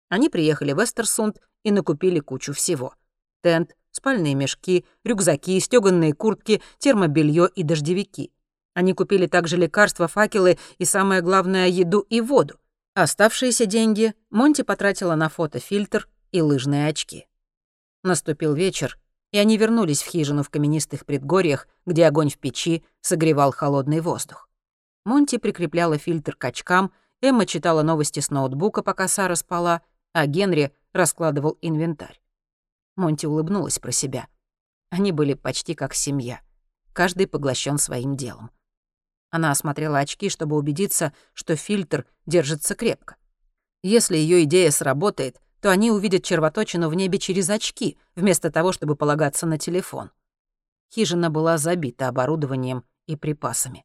[0.08, 2.94] Они приехали в Эстерсунд и накупили кучу всего.
[3.42, 8.32] Тент, спальные мешки, рюкзаки, стёганные куртки, термобелье и дождевики.
[8.74, 12.58] Они купили также лекарства, факелы и, самое главное, еду и воду.
[12.94, 17.26] Оставшиеся деньги Монти потратила на фотофильтр и лыжные очки.
[18.02, 18.98] Наступил вечер,
[19.32, 24.48] и они вернулись в хижину в каменистых предгорьях, где огонь в печи согревал холодный воздух.
[25.04, 26.92] Монти прикрепляла фильтр к очкам,
[27.22, 29.82] Эмма читала новости с ноутбука, пока Сара спала,
[30.16, 32.22] а Генри раскладывал инвентарь.
[32.96, 34.28] Монти улыбнулась про себя.
[34.88, 36.40] Они были почти как семья.
[36.94, 38.50] Каждый поглощен своим делом.
[39.28, 43.16] Она осмотрела очки, чтобы убедиться, что фильтр держится крепко.
[43.82, 48.96] Если ее идея сработает, то они увидят червоточину в небе через очки, вместо того, чтобы
[48.96, 50.12] полагаться на телефон.
[50.94, 53.84] Хижина была забита оборудованием и припасами.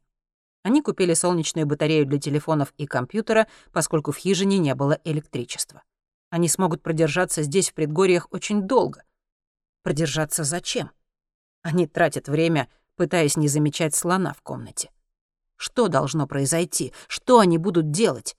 [0.62, 5.82] Они купили солнечную батарею для телефонов и компьютера, поскольку в хижине не было электричества.
[6.32, 9.04] Они смогут продержаться здесь, в предгорьях, очень долго.
[9.82, 10.90] Продержаться зачем?
[11.60, 14.90] Они тратят время, пытаясь не замечать слона в комнате.
[15.56, 16.94] Что должно произойти?
[17.06, 18.34] Что они будут делать?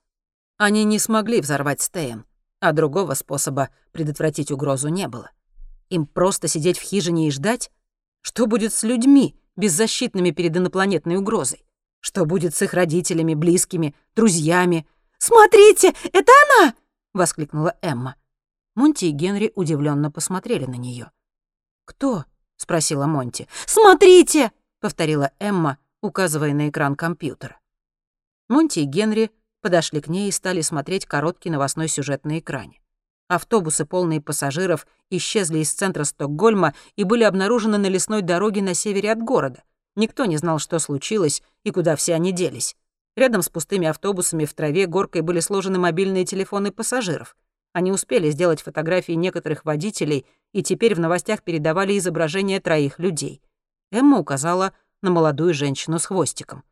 [0.57, 2.25] Они не смогли взорвать Стейн,
[2.59, 5.29] а другого способа предотвратить угрозу не было.
[5.89, 7.69] Им просто сидеть в хижине и ждать?
[8.21, 11.63] Что будет с людьми, беззащитными перед инопланетной угрозой?
[11.99, 14.87] Что будет с их родителями, близкими, друзьями?
[15.19, 16.73] «Смотрите, это она!»—
[17.13, 18.15] воскликнула Эмма.
[18.75, 21.11] Монти и Генри удивленно посмотрели на нее.
[21.85, 22.25] «Кто?»—
[22.57, 23.47] спросила Монти.
[23.65, 27.59] «Смотрите!»— повторила Эмма, указывая на экран компьютера.
[28.49, 32.81] Монти и Генри подошли к ней и стали смотреть короткий новостной сюжет на экране.
[33.27, 39.11] Автобусы, полные пассажиров, исчезли из центра Стокгольма и были обнаружены на лесной дороге на севере
[39.11, 39.63] от города.
[39.95, 42.75] Никто не знал, что случилось и куда все они делись.
[43.15, 47.35] Рядом с пустыми автобусами в траве горкой были сложены мобильные телефоны пассажиров.
[47.71, 53.41] Они успели сделать фотографии некоторых водителей и теперь в новостях передавали изображения троих людей.
[53.91, 56.63] Эмма указала на молодую женщину с хвостиком.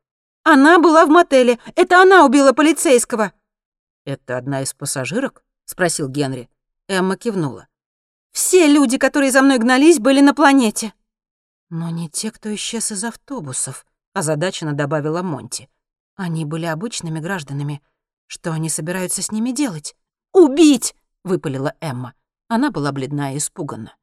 [0.43, 1.59] «Она была в мотеле.
[1.75, 3.33] Это она убила полицейского».
[4.05, 6.49] «Это одна из пассажирок?»— спросил Генри.
[6.87, 7.67] Эмма кивнула.
[8.31, 10.93] «Все люди, которые за мной гнались, были на планете».
[11.69, 15.69] «Но не те, кто исчез из автобусов»,— озадаченно добавила Монти.
[16.21, 17.81] «Они были обычными гражданами.
[18.27, 19.95] Что они собираются с ними делать?»
[20.33, 22.13] «Убить!»— выпалила Эмма.
[22.47, 23.95] Она была бледна и испуганна.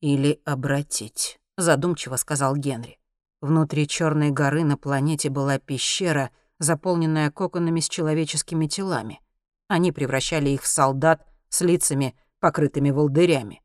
[0.00, 3.00] «Или обратить»,— задумчиво сказал Генри.
[3.40, 9.20] Внутри Черной горы на планете была пещера, заполненная коконами с человеческими телами.
[9.66, 13.62] Они превращали их в солдат с лицами, покрытыми волдырями.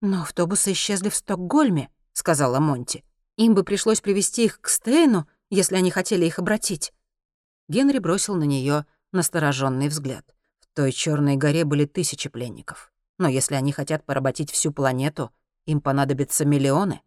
[0.00, 3.04] «Но автобусы исчезли в Стокгольме»,— сказала Монти.
[3.36, 6.90] «Им бы пришлось привести их к Стейну, если они хотели их обратить».
[7.68, 10.24] Генри бросил на нее настороженный взгляд.
[10.60, 12.92] В той Черной горе были тысячи пленников.
[13.18, 15.30] Но если они хотят поработить всю планету,
[15.66, 17.02] им понадобятся миллионы.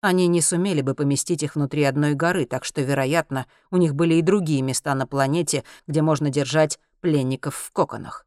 [0.00, 4.14] Они не сумели бы поместить их внутри одной горы, так что, вероятно, у них были
[4.14, 8.26] и другие места на планете, где можно держать пленников в коконах.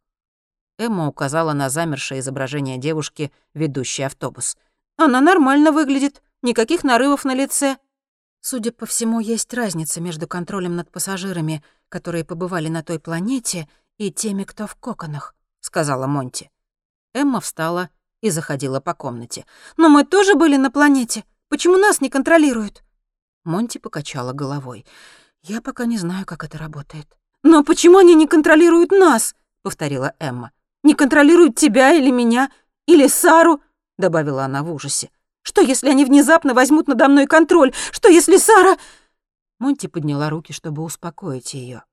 [0.78, 4.58] Эмма указала на замершее изображение девушки, ведущей автобус.
[4.98, 7.78] «Она нормально выглядит, никаких нарывов на лице».
[8.42, 13.68] «Судя по всему, есть разница между контролем над пассажирами, которые побывали на той планете,
[13.98, 16.50] и теми, кто в коконах»,— сказала Монти.
[17.14, 17.90] Эмма встала
[18.22, 19.46] и заходила по комнате.
[19.78, 21.26] «Но мы тоже были на планете.
[21.50, 22.84] Почему нас не контролируют?»
[23.44, 24.86] Монти покачала головой.
[25.42, 27.20] «Я пока не знаю, как это работает.
[27.44, 30.52] «Но почему они не контролируют нас?»— повторила Эмма.
[30.84, 32.52] «Не контролируют тебя или меня,
[32.86, 33.62] или Сару?»—
[33.98, 35.10] добавила она в ужасе.
[35.50, 37.74] «Что, если они внезапно возьмут надо мной контроль?
[37.92, 38.78] Что, если Сара...»
[39.58, 41.84] Монти подняла руки, чтобы успокоить ее.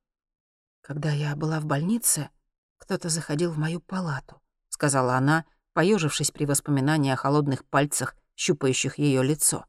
[0.82, 2.28] «Когда я была в больнице,
[2.76, 9.22] кто-то заходил в мою палату»,— сказала она, поежившись при воспоминании о холодных пальцах, щупающих ее
[9.22, 9.64] лицо.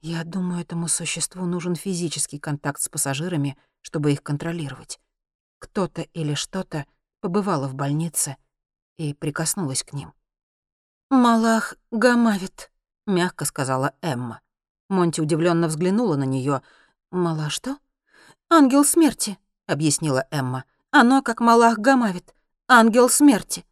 [0.00, 5.00] «Я думаю, этому существу нужен физический контакт с пассажирами, чтобы их контролировать.
[5.58, 6.86] Кто-то или что-то
[7.20, 8.36] побывало в больнице
[8.96, 10.12] и прикоснулось к ним.
[11.10, 12.70] «Малах Гамавит»,—
[13.08, 14.40] мягко сказала Эмма.
[14.88, 16.62] Монти удивленно взглянула на нее.
[17.10, 17.78] «Мала что?»
[18.50, 20.64] «Ангел смерти»,— объяснила Эмма.
[20.90, 22.34] «Оно как Малах Гамавит.
[22.68, 23.64] Ангел смерти».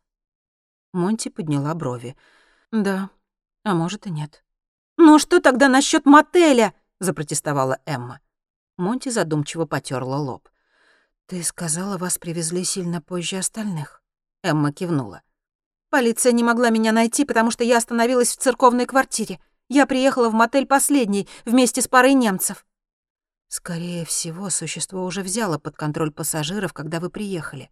[0.93, 2.17] Монти подняла брови.
[2.73, 3.11] «Да,
[3.63, 4.43] а может и нет».
[4.99, 8.21] «Ну что тогда насчет мотеля?»— запротестовала Эмма.
[8.77, 10.49] Монти задумчиво потерла лоб.
[11.27, 14.03] «Ты сказала, вас привезли сильно позже остальных?»
[14.43, 15.23] Эмма кивнула.
[15.91, 19.41] «Полиция не могла меня найти, потому что я остановилась в церковной квартире.
[19.69, 22.67] Я приехала в мотель последний, вместе с парой немцев».
[23.49, 27.71] «Скорее всего, существо уже взяло под контроль пассажиров, когда вы приехали.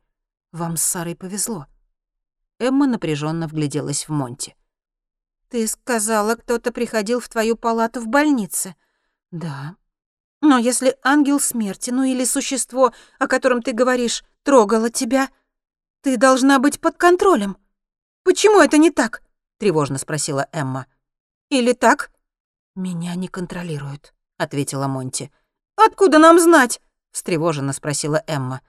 [0.52, 1.66] Вам с Сарой повезло».
[2.58, 4.56] Эмма напряженно вгляделась в Монти.
[5.48, 8.76] «Ты сказала, кто-то приходил в твою палату в больнице?»
[9.30, 9.76] «Да».
[10.44, 15.30] Но если ангел смерти, ну или существо, о котором ты говоришь, трогало тебя,
[16.02, 17.56] ты должна быть под контролем.
[18.24, 19.22] Почему это не так?
[19.58, 20.86] тревожно спросила Эмма.
[21.50, 22.10] Или так?
[22.74, 25.30] Меня не контролируют, ответила Монти.
[25.76, 26.80] Откуда нам знать?
[27.12, 28.62] встревоженно спросила Эмма.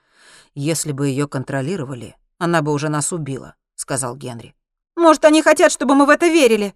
[0.53, 4.55] Если бы ее контролировали, она бы уже нас убила, сказал Генри.
[4.95, 6.75] Может, они хотят, чтобы мы в это верили?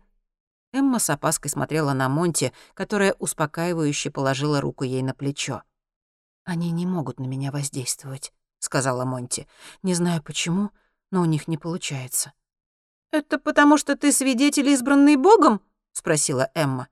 [0.71, 5.63] Эмма с опаской смотрела на Монти, которая успокаивающе положила руку ей на плечо.
[6.45, 9.47] «Они не могут на меня воздействовать»,— сказала Монти.
[9.84, 10.71] «Не знаю почему,
[11.11, 12.34] но у них не получается».
[13.12, 15.62] «Это потому, что ты свидетель, избранный Богом?»—
[15.93, 16.88] спросила Эмма.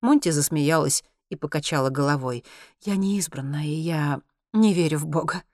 [0.00, 2.44] Монти засмеялась и покачала головой.
[2.80, 4.20] «Я не избранная, я
[4.52, 5.44] не верю в Бога».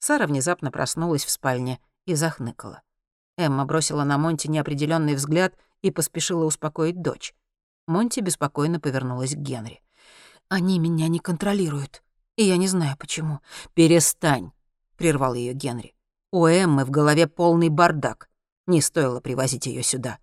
[0.00, 2.82] Сара внезапно проснулась в спальне и захныкала.
[3.36, 7.34] Эмма бросила на Монти неопределенный взгляд— и поспешила успокоить дочь.
[7.86, 9.82] Монти беспокойно повернулась к Генри.
[10.48, 12.02] «Они меня не контролируют,
[12.36, 13.40] и я не знаю почему».
[13.74, 14.52] «Перестань»,—
[14.96, 15.94] прервал ее Генри.
[16.32, 18.28] «У Эммы в голове полный бардак.
[18.68, 20.18] Не стоило привозить ее сюда».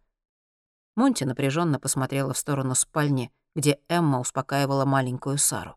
[0.96, 5.76] Монти напряженно посмотрела в сторону спальни, где Эмма успокаивала маленькую Сару.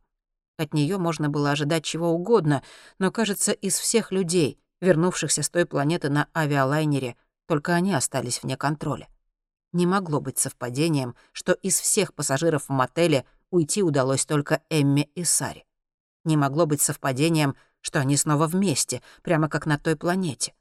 [0.59, 2.63] От нее можно было ожидать чего угодно,
[2.99, 7.17] но, кажется, из всех людей, вернувшихся с той планеты на авиалайнере,
[7.47, 9.09] только они остались вне контроля.
[9.73, 15.25] Не могло быть совпадением, что из всех пассажиров в мотеле уйти удалось только Эмме и
[15.25, 15.65] Саре.
[16.25, 20.55] Не могло быть совпадением, что они снова вместе, прямо как на той планете.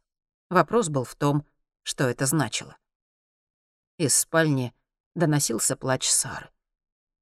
[0.49, 1.45] Вопрос был в том,
[1.88, 2.77] что это значило.
[3.97, 4.73] Из спальни
[5.15, 6.51] доносился плач Сары.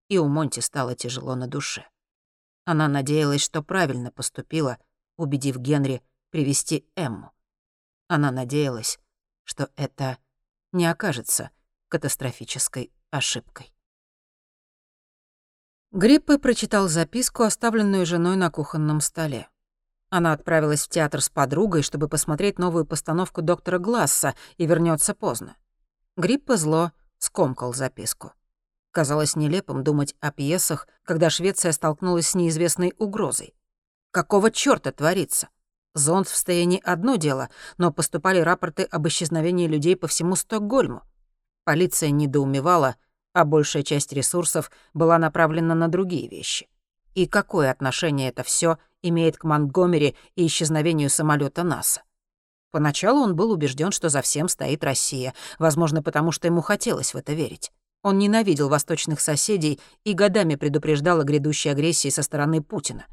[0.08, 1.88] И у Монти стало тяжело на душе.
[2.66, 4.80] Она надеялась, что правильно поступила,
[5.18, 6.02] убедив Генри
[6.32, 7.32] привести Эмму.
[8.08, 8.98] Она надеялась,
[9.44, 10.18] что это
[10.72, 11.52] не окажется
[11.88, 13.72] катастрофической ошибкой.
[15.92, 19.48] Гриппе прочитал записку, оставленную женой на кухонном столе.
[20.10, 25.58] Она отправилась в театр с подругой, чтобы посмотреть новую постановку доктора Гласса и вернется поздно.
[26.16, 28.34] Гриппе зло скомкал записку.
[28.92, 33.54] Казалось нелепым думать о пьесах, когда Швеция столкнулась с неизвестной угрозой.
[34.12, 35.50] Какого чёрта творится?
[35.94, 41.04] Зонд в состоянии одно дело, но поступали рапорты об исчезновении людей по всему Стокгольму.
[41.66, 42.96] Полиция недоумевала,
[43.34, 46.70] а большая часть ресурсов была направлена на другие вещи.
[47.16, 48.78] И какое отношение это все
[49.08, 52.04] имеет к Монтгомери и исчезновению самолета НАСА?
[52.72, 57.18] Поначалу он был убежден, что за всем стоит Россия, возможно, потому что ему хотелось в
[57.18, 57.72] это верить.
[58.04, 63.08] Он ненавидел восточных соседей и годами предупреждал о грядущей агрессии со стороны Путина.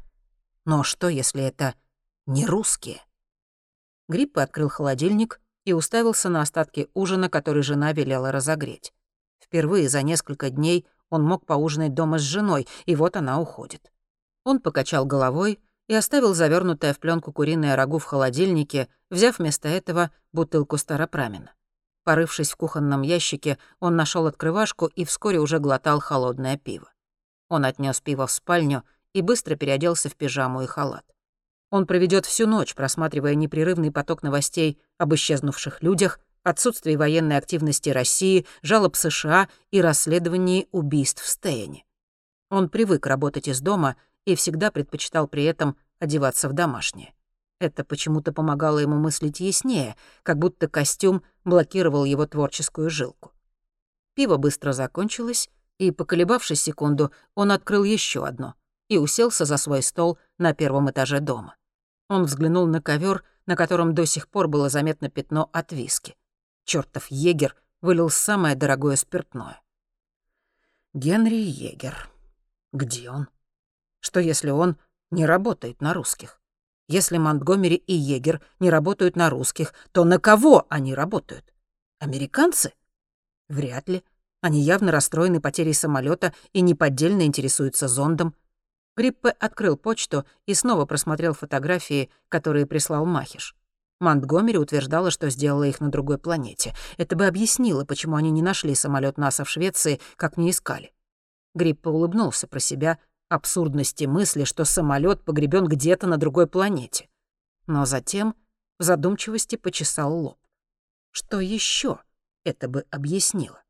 [0.65, 1.75] Но что, если это
[2.25, 3.01] не русские?
[4.09, 8.93] Гриппы открыл холодильник и уставился на остатки ужина, который жена велела разогреть.
[9.39, 13.91] Впервые за несколько дней он мог поужинать дома с женой, и вот она уходит.
[14.43, 15.59] Он покачал головой
[15.93, 21.53] и оставил завернутое в пленку куриное рагу в холодильнике, взяв вместо этого бутылку старопрамена.
[22.03, 26.91] Порывшись в кухонном ящике, он нашел открывашку и вскоре уже глотал холодное пиво.
[27.47, 28.83] Он отнес пиво в спальню
[29.13, 31.05] и быстро переоделся в пижаму и халат.
[31.69, 38.47] Он проведет всю ночь, просматривая непрерывный поток новостей об исчезнувших людях, отсутствии военной активности России,
[38.63, 41.85] жалоб США и расследовании убийств в Стейне.
[42.49, 47.13] Он привык работать из дома и всегда предпочитал при этом одеваться в домашнее.
[47.59, 53.31] Это почему-то помогало ему мыслить яснее, как будто костюм блокировал его творческую жилку.
[54.13, 58.55] Пиво быстро закончилось, и, поколебавшись секунду, он открыл еще одно
[58.89, 61.55] и уселся за свой стол на первом этаже дома.
[62.09, 66.15] Он взглянул на ковер, на котором до сих пор было заметно пятно от виски.
[66.65, 69.61] Чёртов егер вылил самое дорогое спиртное.
[70.93, 72.09] Генри Егер.
[72.71, 73.29] Где он?
[73.99, 74.77] Что если он
[75.13, 76.41] не работает на русских?
[76.89, 81.53] Если Монтгомери и Егер не работают на русских, то на кого они работают?
[81.99, 82.73] Американцы?
[83.47, 84.03] Вряд ли.
[84.41, 88.35] Они явно расстроены потерей самолета и неподдельно интересуются зондом.
[88.97, 93.55] Гриппе открыл почту и снова просмотрел фотографии, которые прислал Махиш.
[94.01, 96.75] Монтгомери утверждала, что сделала их на другой планете.
[96.97, 100.93] Это бы объяснило, почему они не нашли самолет НАСА в Швеции, как не искали.
[101.55, 102.99] Гриппе улыбнулся про себя
[103.29, 107.09] абсурдности мысли, что самолет погребен где-то на другой планете.
[107.67, 108.35] Но затем
[108.79, 110.39] в задумчивости почесал лоб.
[111.11, 111.99] Что еще
[112.43, 113.63] это бы объяснило?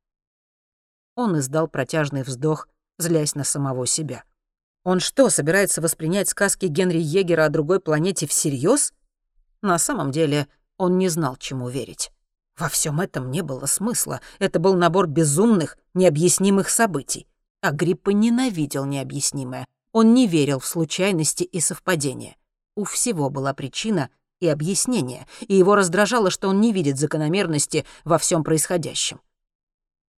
[1.16, 4.24] Он издал протяжный вздох, злясь на самого себя.
[4.84, 8.94] Он что, собирается воспринять сказки Генри Егера о другой планете всерьез?
[9.62, 10.48] На самом деле
[10.78, 12.12] он не знал, чему верить.
[12.58, 14.22] Во всем этом не было смысла.
[14.40, 17.28] Это был набор безумных, необъяснимых событий.
[17.64, 19.66] А Гриппа ненавидел необъяснимое.
[19.94, 22.36] Он не верил в случайности и совпадения.
[22.76, 24.10] У всего была причина
[24.42, 29.22] и объяснение, и его раздражало, что он не видит закономерности во всем происходящем.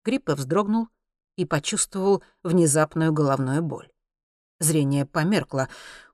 [0.03, 0.87] Гриппа вздрогнул
[1.35, 3.91] и почувствовал внезапную головную боль.
[4.59, 5.69] Зрение померкло.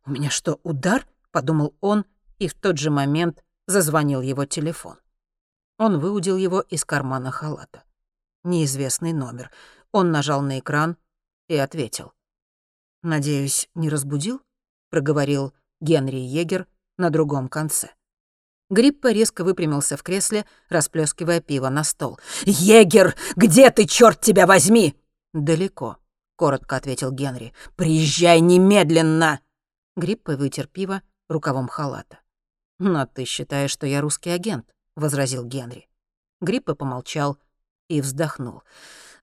[0.06, 2.04] «У меня что, удар?»— подумал он,
[2.40, 4.98] и в тот же момент зазвонил его телефон.
[5.78, 7.86] Он выудил его из кармана халата.
[8.44, 9.50] Неизвестный номер.
[9.94, 10.98] Он нажал на экран
[11.52, 12.14] и ответил.
[13.04, 14.42] «Надеюсь, не разбудил?»—
[14.90, 16.66] проговорил Генри Егер
[16.98, 17.90] на другом конце.
[18.70, 22.20] Гриппа резко выпрямился в кресле, расплескивая пиво на стол.
[22.46, 24.96] «Егер, где ты, черт тебя возьми?»
[25.34, 25.98] «Далеко»,—
[26.38, 27.54] коротко ответил Генри.
[27.76, 29.42] «Приезжай немедленно!»
[29.98, 32.20] Гриппа вытер пиво рукавом халата.
[32.80, 35.90] «Но ты считаешь, что я русский агент?»— возразил Генри.
[36.40, 37.38] Гриппа помолчал
[37.90, 38.64] и вздохнул.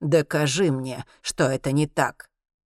[0.00, 2.28] Докажи мне, что это не так».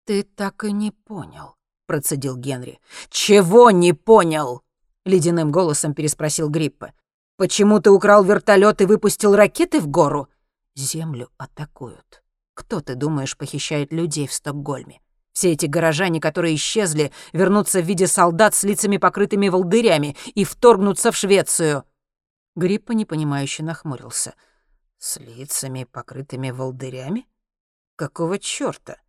[0.05, 1.55] «Ты так и не понял»,—
[1.87, 2.79] процедил Генри.
[3.09, 4.61] «Чего не понял?»—
[5.05, 6.91] ледяным голосом переспросил Гриппа.
[7.37, 10.27] «Почему ты украл вертолет и выпустил ракеты в гору?»
[10.75, 12.21] «Землю атакуют.
[12.53, 14.99] Кто, ты думаешь, похищает людей в Стокгольме?
[15.31, 21.13] Все эти горожане, которые исчезли, вернутся в виде солдат с лицами покрытыми волдырями и вторгнутся
[21.13, 21.85] в Швецию».
[22.55, 24.35] Гриппа непонимающе нахмурился—
[25.03, 27.27] с лицами, покрытыми волдырями?
[27.97, 29.01] Какого чёрта?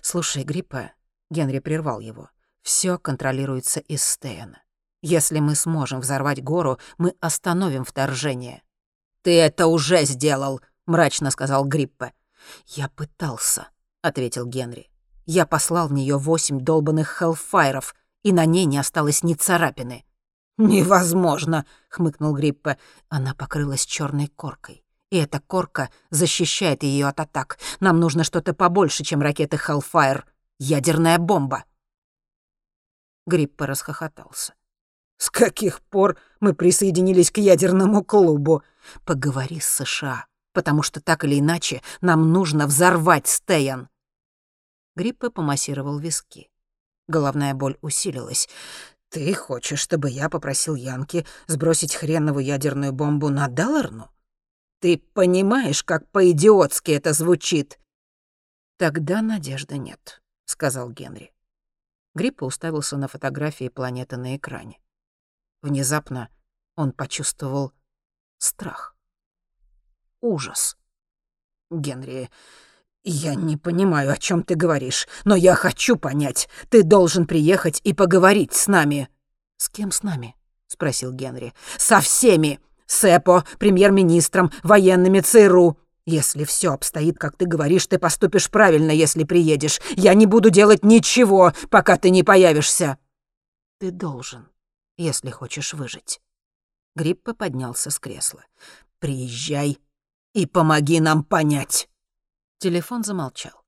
[0.00, 0.92] Слушай, Гриппа,
[1.28, 2.30] Генри прервал его.
[2.62, 4.62] Всё контролируется из Стейна.
[5.02, 8.62] Если мы сможем взорвать гору, мы остановим вторжение.
[9.22, 12.12] Ты это уже сделал, мрачно сказал Гриппа.
[12.66, 13.68] Я пытался,
[14.02, 14.88] ответил Генри.
[15.26, 20.04] Я послал в неё восемь долбанных хеллфайров, и на ней не осталось ни царапины.
[20.58, 22.76] «Невозможно!»— хмыкнул Гриппа.
[23.08, 24.84] Она покрылась чёрной коркой.
[25.10, 27.58] И эта корка защищает ее от атак.
[27.80, 30.22] Нам нужно что-то побольше, чем ракеты Hellfire.
[30.58, 31.64] Ядерная бомба.
[33.26, 34.54] Гриппа расхохотался.
[35.16, 38.62] «С каких пор мы присоединились к ядерному клубу?
[39.04, 43.88] Поговори с США, потому что так или иначе нам нужно взорвать Стейн».
[44.96, 46.50] Гриппа помассировал виски.
[47.06, 48.48] Головная боль усилилась.
[49.10, 54.10] «Ты хочешь, чтобы я попросил Янки сбросить хреновую ядерную бомбу на Далларну?
[54.80, 57.78] Ты понимаешь, как по-идиотски это звучит?»
[58.78, 61.32] «Тогда надежды нет»,— сказал Генри.
[62.14, 64.80] Гриппа уставился на фотографии планеты на экране.
[65.62, 66.28] Внезапно
[66.76, 67.72] он почувствовал
[68.38, 68.96] страх.
[70.22, 70.76] Ужас.
[71.70, 72.30] «Генри,
[73.04, 76.48] я не понимаю, о чем ты говоришь, но я хочу понять.
[76.68, 79.08] Ты должен приехать и поговорить с нами».
[79.56, 80.34] «С кем с нами?»—
[80.66, 81.52] спросил Генри.
[81.76, 82.60] «Со всеми!
[82.90, 85.78] СЭПО, премьер-министром, военными ЦРУ.
[86.06, 89.80] Если все обстоит, как ты говоришь, ты поступишь правильно, если приедешь.
[89.96, 92.98] Я не буду делать ничего, пока ты не появишься.
[93.78, 94.48] Ты должен,
[94.96, 96.20] если хочешь выжить.
[96.96, 98.44] Гриппа поднялся с кресла.
[98.98, 99.78] Приезжай
[100.34, 101.88] и помоги нам понять.
[102.58, 103.62] Телефон замолчал.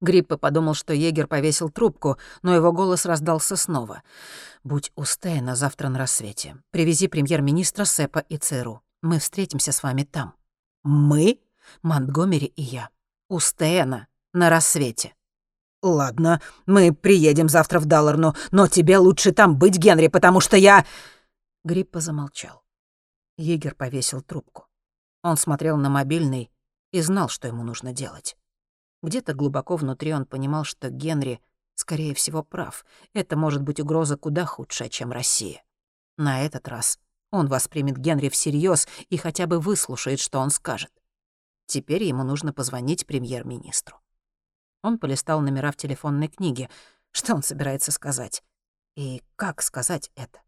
[0.00, 4.02] Гриппа подумал, что егер повесил трубку, но его голос раздался снова.
[4.62, 6.56] «Будь у Стейна завтра на рассвете.
[6.70, 8.82] Привези премьер-министра Сэпа и ЦРУ.
[9.02, 10.34] Мы встретимся с вами там».
[10.82, 11.40] «Мы?»
[11.82, 12.90] «Монтгомери и я.
[13.28, 15.14] У Стейна на рассвете».
[15.82, 20.84] «Ладно, мы приедем завтра в Далларну, но тебе лучше там быть, Генри, потому что я...»
[21.62, 22.62] Гриппа замолчал.
[23.36, 24.66] Егер повесил трубку.
[25.22, 26.50] Он смотрел на мобильный
[26.92, 28.36] и знал, что ему нужно делать.
[29.04, 31.38] Где-то глубоко внутри он понимал, что Генри,
[31.74, 32.86] скорее всего, прав.
[33.12, 35.62] Это может быть угроза куда худшая, чем Россия.
[36.16, 36.98] На этот раз
[37.30, 40.90] он воспримет Генри всерьез и хотя бы выслушает, что он скажет.
[41.66, 43.98] Теперь ему нужно позвонить премьер-министру.
[44.82, 46.70] Он полистал номера в телефонной книге.
[47.10, 48.42] Что он собирается сказать?
[48.96, 50.40] И как сказать это?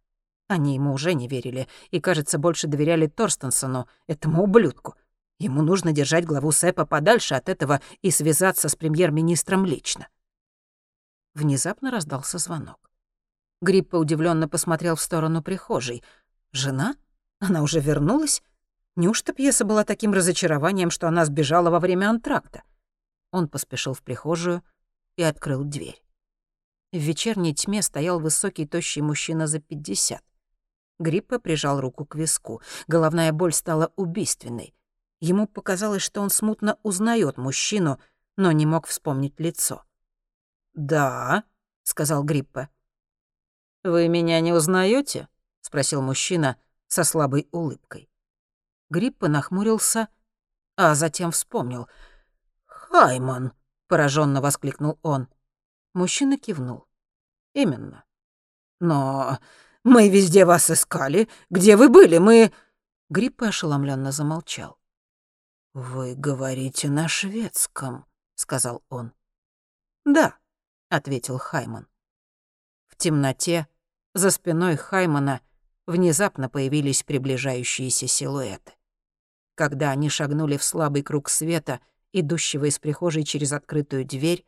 [0.48, 4.94] Они ему уже не верили и, кажется, больше доверяли Торстенсону, этому ублюдку.
[5.38, 10.08] Ему нужно держать главу СЭПа подальше от этого и связаться с премьер-министром лично.
[11.34, 12.90] Внезапно раздался звонок.
[13.60, 16.02] Гриппа удивленно посмотрел в сторону прихожей.
[16.52, 16.96] «Жена?
[17.38, 18.42] Она уже вернулась?
[18.96, 22.62] Неужто пьеса была таким разочарованием, что она сбежала во время антракта?»
[23.30, 24.62] Он поспешил в прихожую
[25.16, 26.02] и открыл дверь.
[26.92, 30.22] В вечерней тьме стоял высокий тощий мужчина за пятьдесят.
[30.98, 32.62] Гриппа прижал руку к виску.
[32.86, 34.74] Головная боль стала убийственной.
[35.20, 38.00] Ему показалось, что он смутно узнает мужчину,
[38.36, 39.84] но не мог вспомнить лицо.
[40.74, 41.44] «Да»,—
[41.84, 42.68] сказал Гриппа.
[43.82, 45.28] «Вы меня не узнаете?
[45.62, 46.56] спросил мужчина
[46.86, 48.10] со слабой улыбкой.
[48.90, 50.08] Гриппа нахмурился,
[50.76, 51.88] а затем вспомнил.
[52.66, 53.52] «Хайман!»—
[53.88, 55.28] пораженно воскликнул он.
[55.94, 56.86] Мужчина кивнул.
[57.54, 58.04] «Именно.
[58.80, 59.38] Но
[59.82, 61.28] мы везде вас искали.
[61.48, 62.18] Где вы были?
[62.18, 62.52] Мы...»
[63.08, 64.78] Гриппа ошеломленно замолчал.
[65.78, 69.12] «Вы говорите на шведском»,— сказал он.
[70.06, 70.38] «Да»,—
[70.88, 71.86] ответил Хайман.
[72.86, 73.66] В темноте
[74.14, 75.42] за спиной Хаймана
[75.86, 78.72] внезапно появились приближающиеся силуэты.
[79.54, 84.46] Когда они шагнули в слабый круг света, идущего из прихожей через открытую дверь,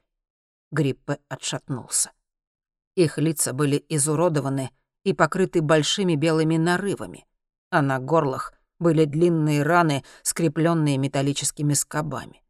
[0.71, 2.11] Гриппе отшатнулся.
[2.95, 4.71] Их лица были изуродованы
[5.05, 7.27] и покрыты большими белыми нарывами,
[7.69, 12.43] а на горлах были длинные раны, скрепленные металлическими скобами.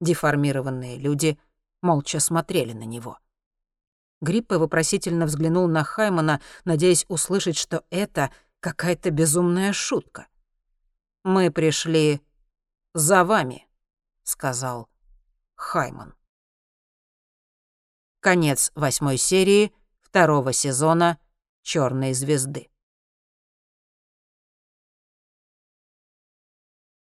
[0.00, 1.38] Деформированные люди
[1.82, 3.18] молча смотрели на него.
[4.20, 10.26] Гриппе вопросительно взглянул на Хаймана, надеясь услышать, что это какая-то безумная шутка.
[11.24, 12.20] «Мы пришли
[12.94, 13.66] за вами»,—
[14.22, 14.88] сказал
[15.56, 16.14] Хайман.
[18.20, 21.18] Конец восьмой серии второго сезона
[21.62, 22.70] «Чёрной звезды».